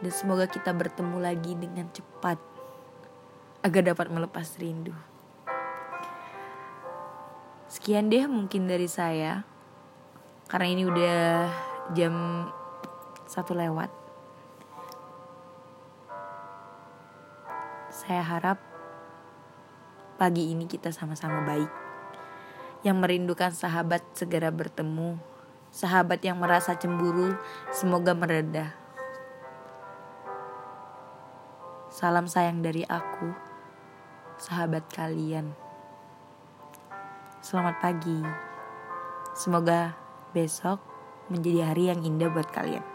Dan 0.00 0.08
semoga 0.08 0.48
kita 0.48 0.72
bertemu 0.72 1.20
lagi 1.20 1.52
dengan 1.52 1.92
cepat 1.92 2.40
agar 3.60 3.92
dapat 3.92 4.08
melepas 4.08 4.56
rindu. 4.56 4.96
Sekian 7.68 8.08
deh 8.08 8.24
mungkin 8.24 8.64
dari 8.64 8.88
saya 8.88 9.44
karena 10.48 10.66
ini 10.72 10.82
udah 10.88 11.20
jam 11.92 12.48
satu 13.28 13.52
lewat 13.52 14.01
saya 18.12 18.28
harap 18.28 18.60
pagi 20.20 20.52
ini 20.52 20.68
kita 20.68 20.92
sama-sama 20.92 21.48
baik. 21.48 21.72
Yang 22.84 22.96
merindukan 23.00 23.56
sahabat 23.56 24.04
segera 24.12 24.52
bertemu. 24.52 25.16
Sahabat 25.72 26.20
yang 26.20 26.36
merasa 26.36 26.76
cemburu 26.76 27.32
semoga 27.72 28.12
meredah. 28.12 28.76
Salam 31.88 32.28
sayang 32.28 32.60
dari 32.60 32.84
aku 32.84 33.32
sahabat 34.36 34.84
kalian. 34.92 35.56
Selamat 37.40 37.80
pagi. 37.80 38.20
Semoga 39.32 39.96
besok 40.36 40.84
menjadi 41.32 41.72
hari 41.72 41.88
yang 41.88 42.04
indah 42.04 42.28
buat 42.28 42.52
kalian. 42.52 42.91